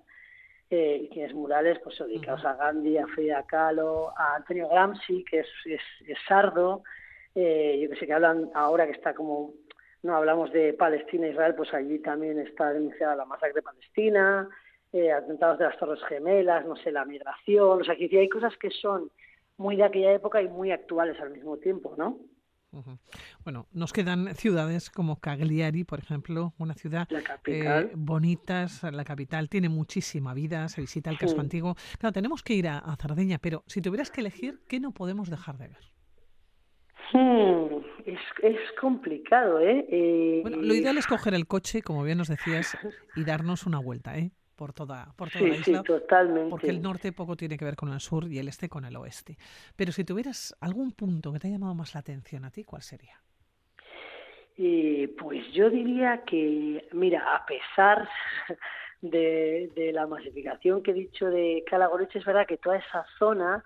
[0.70, 5.40] eh, y tienes murales pues dedicados a Gandhi, a Frida Kahlo, a Antonio Gramsci, que
[5.40, 6.84] es, es, es sardo,
[7.40, 9.54] eh, yo que sé que hablan ahora que está como,
[10.02, 14.50] no hablamos de Palestina e Israel, pues allí también está denunciada la masacre de Palestina,
[14.92, 18.58] eh, atentados de las Torres Gemelas, no sé, la migración, o sea, que hay cosas
[18.58, 19.12] que son
[19.58, 22.18] muy de aquella época y muy actuales al mismo tiempo, ¿no?
[23.44, 27.08] Bueno, nos quedan ciudades como Cagliari, por ejemplo, una ciudad
[27.46, 31.76] eh, bonita, la capital, tiene muchísima vida, se visita el casco antiguo.
[32.00, 35.30] Claro, tenemos que ir a, a, Cerdeña, pero si tuvieras que elegir, ¿qué no podemos
[35.30, 35.97] dejar de ver?
[37.14, 39.86] Hmm, es, es, complicado, ¿eh?
[39.90, 40.40] ¿eh?
[40.42, 42.78] Bueno, lo ideal es coger el coche, como bien nos decías,
[43.16, 44.32] y darnos una vuelta, ¿eh?
[44.58, 45.78] por toda, por toda sí, la isla.
[45.80, 46.50] Sí, totalmente.
[46.50, 48.96] Porque el norte poco tiene que ver con el sur y el este con el
[48.98, 49.38] oeste.
[49.76, 52.82] Pero si tuvieras algún punto que te haya llamado más la atención a ti, ¿cuál
[52.82, 53.22] sería?
[54.58, 58.10] Eh, pues yo diría que, mira, a pesar
[59.02, 63.64] de, de la masificación que he dicho de Calagorech, es verdad que toda esa zona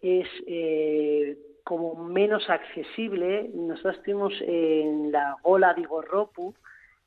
[0.00, 3.50] es eh, como menos accesible.
[3.54, 6.54] Nosotros estuvimos en la Gola de Gorropu,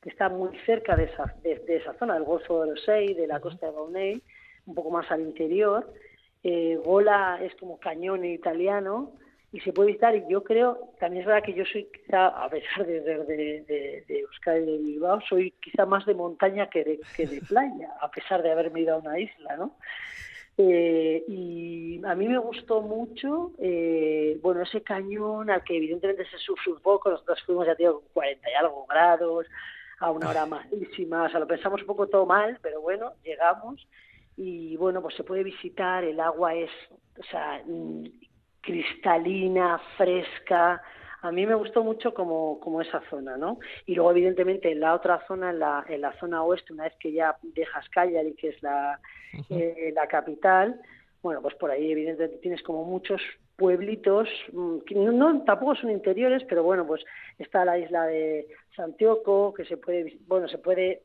[0.02, 3.26] que está muy cerca de esa, de, de esa zona, del Golfo de Rosey, de
[3.26, 4.22] la costa de Bauney,
[4.66, 5.92] un poco más al interior.
[6.42, 9.12] Eh, Gola es como cañón en italiano
[9.50, 10.14] y se puede visitar.
[10.14, 14.04] Y yo creo, también es verdad que yo soy quizá, a pesar de, de, de,
[14.06, 17.90] de Euskadi y de Bilbao, soy quizá más de montaña que de, que de playa,
[18.00, 19.76] a pesar de haberme ido a una isla, ¿no?
[20.56, 26.38] Eh, y a mí me gustó mucho, eh, bueno, ese cañón al que evidentemente se
[26.38, 29.46] sufre un poco, nosotros fuimos ya tío, con 40 y algo grados,
[29.98, 33.84] a una hora malísima, o sea, lo pensamos un poco todo mal, pero bueno, llegamos
[34.36, 36.70] y bueno, pues se puede visitar, el agua es,
[37.18, 37.60] o sea,
[38.60, 40.80] cristalina, fresca,
[41.24, 43.58] a mí me gustó mucho como, como esa zona, ¿no?
[43.86, 46.92] Y luego, evidentemente, en la otra zona, en la, en la zona oeste, una vez
[47.00, 49.00] que ya dejas Cagliari, que es la,
[49.32, 49.58] uh -huh.
[49.58, 50.78] eh, la capital,
[51.22, 53.22] bueno, pues por ahí, evidentemente, tienes como muchos
[53.56, 54.28] pueblitos,
[54.86, 57.02] que no, no, tampoco son interiores, pero bueno, pues
[57.38, 58.46] está la isla de
[58.76, 61.00] Santiago, que se puede, bueno, se puede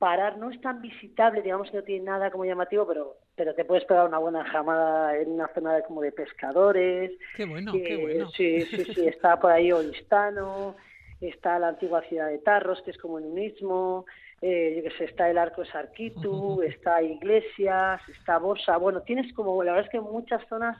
[0.00, 3.64] parar, no es tan visitable, digamos que no tiene nada como llamativo, pero pero te
[3.64, 7.12] puedes pegar una buena jamada en una zona de, como de pescadores.
[7.36, 8.28] Qué bueno, que, qué bueno.
[8.30, 10.74] Sí, sí, sí, está por ahí Olistano,
[11.20, 14.06] está la antigua ciudad de Tarros, que es como en un istmo,
[14.42, 19.32] eh, yo que sé, está el Arco de Sarquitu, está Iglesias, está Bosa, bueno, tienes
[19.34, 20.76] como, la verdad es que muchas zonas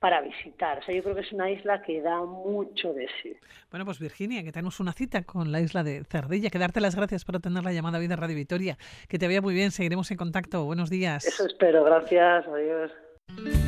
[0.00, 0.78] para visitar.
[0.78, 3.36] O sea, yo creo que es una isla que da mucho de sí.
[3.70, 6.50] Bueno, pues Virginia, que tenemos una cita con la isla de Cerdilla.
[6.50, 8.78] Que darte las gracias por tener la llamada de Radio Victoria.
[9.08, 10.64] Que te vaya muy bien, seguiremos en contacto.
[10.64, 11.24] Buenos días.
[11.26, 13.67] Eso espero, gracias, adiós.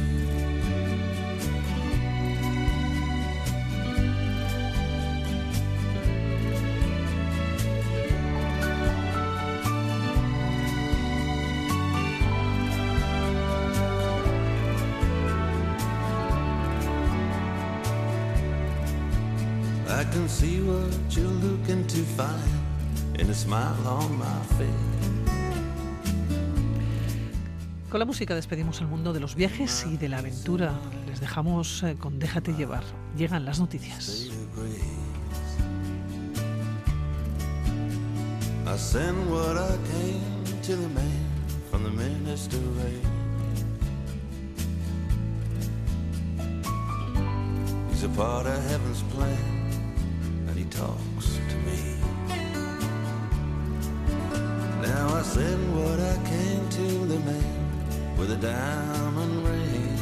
[20.41, 22.51] See what you're looking to find
[23.21, 24.89] in a smile on my face.
[27.91, 30.73] Con la música despedimos el mundo de los viajes y de la aventura.
[31.07, 32.85] Les dejamos eh, con Déjate llevar.
[33.19, 34.31] Llegan las noticias.
[38.67, 41.27] I send what I can to the man
[41.71, 42.59] from the minister
[47.91, 49.60] He's a part of heaven's plan
[50.81, 51.81] talks to me.
[54.81, 59.99] Now I send what I can to the man with a diamond ring.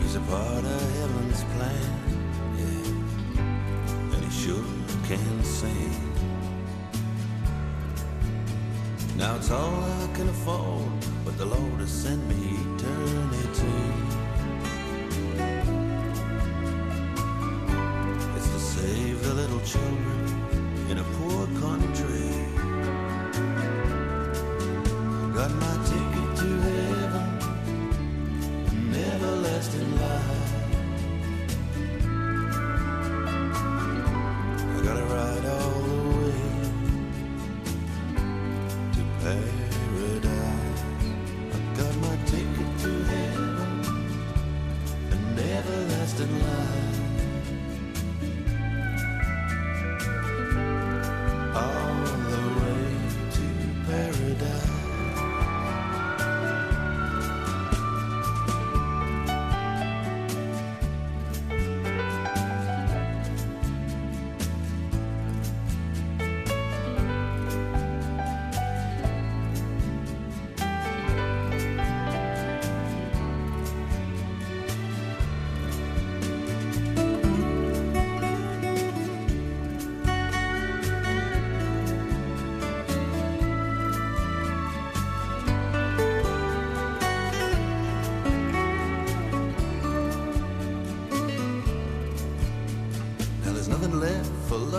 [0.00, 1.92] He's a part of heaven's plan,
[2.58, 4.14] yeah.
[4.14, 4.64] And he sure
[5.06, 5.94] can sing.
[9.16, 10.90] Now it's all I can afford,
[11.24, 12.42] but the Lord has sent me
[12.74, 14.09] eternity.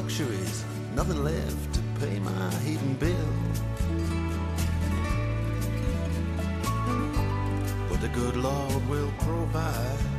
[0.01, 3.33] Luxuries, nothing left to pay my heating bill.
[7.87, 10.10] But the good Lord will provide.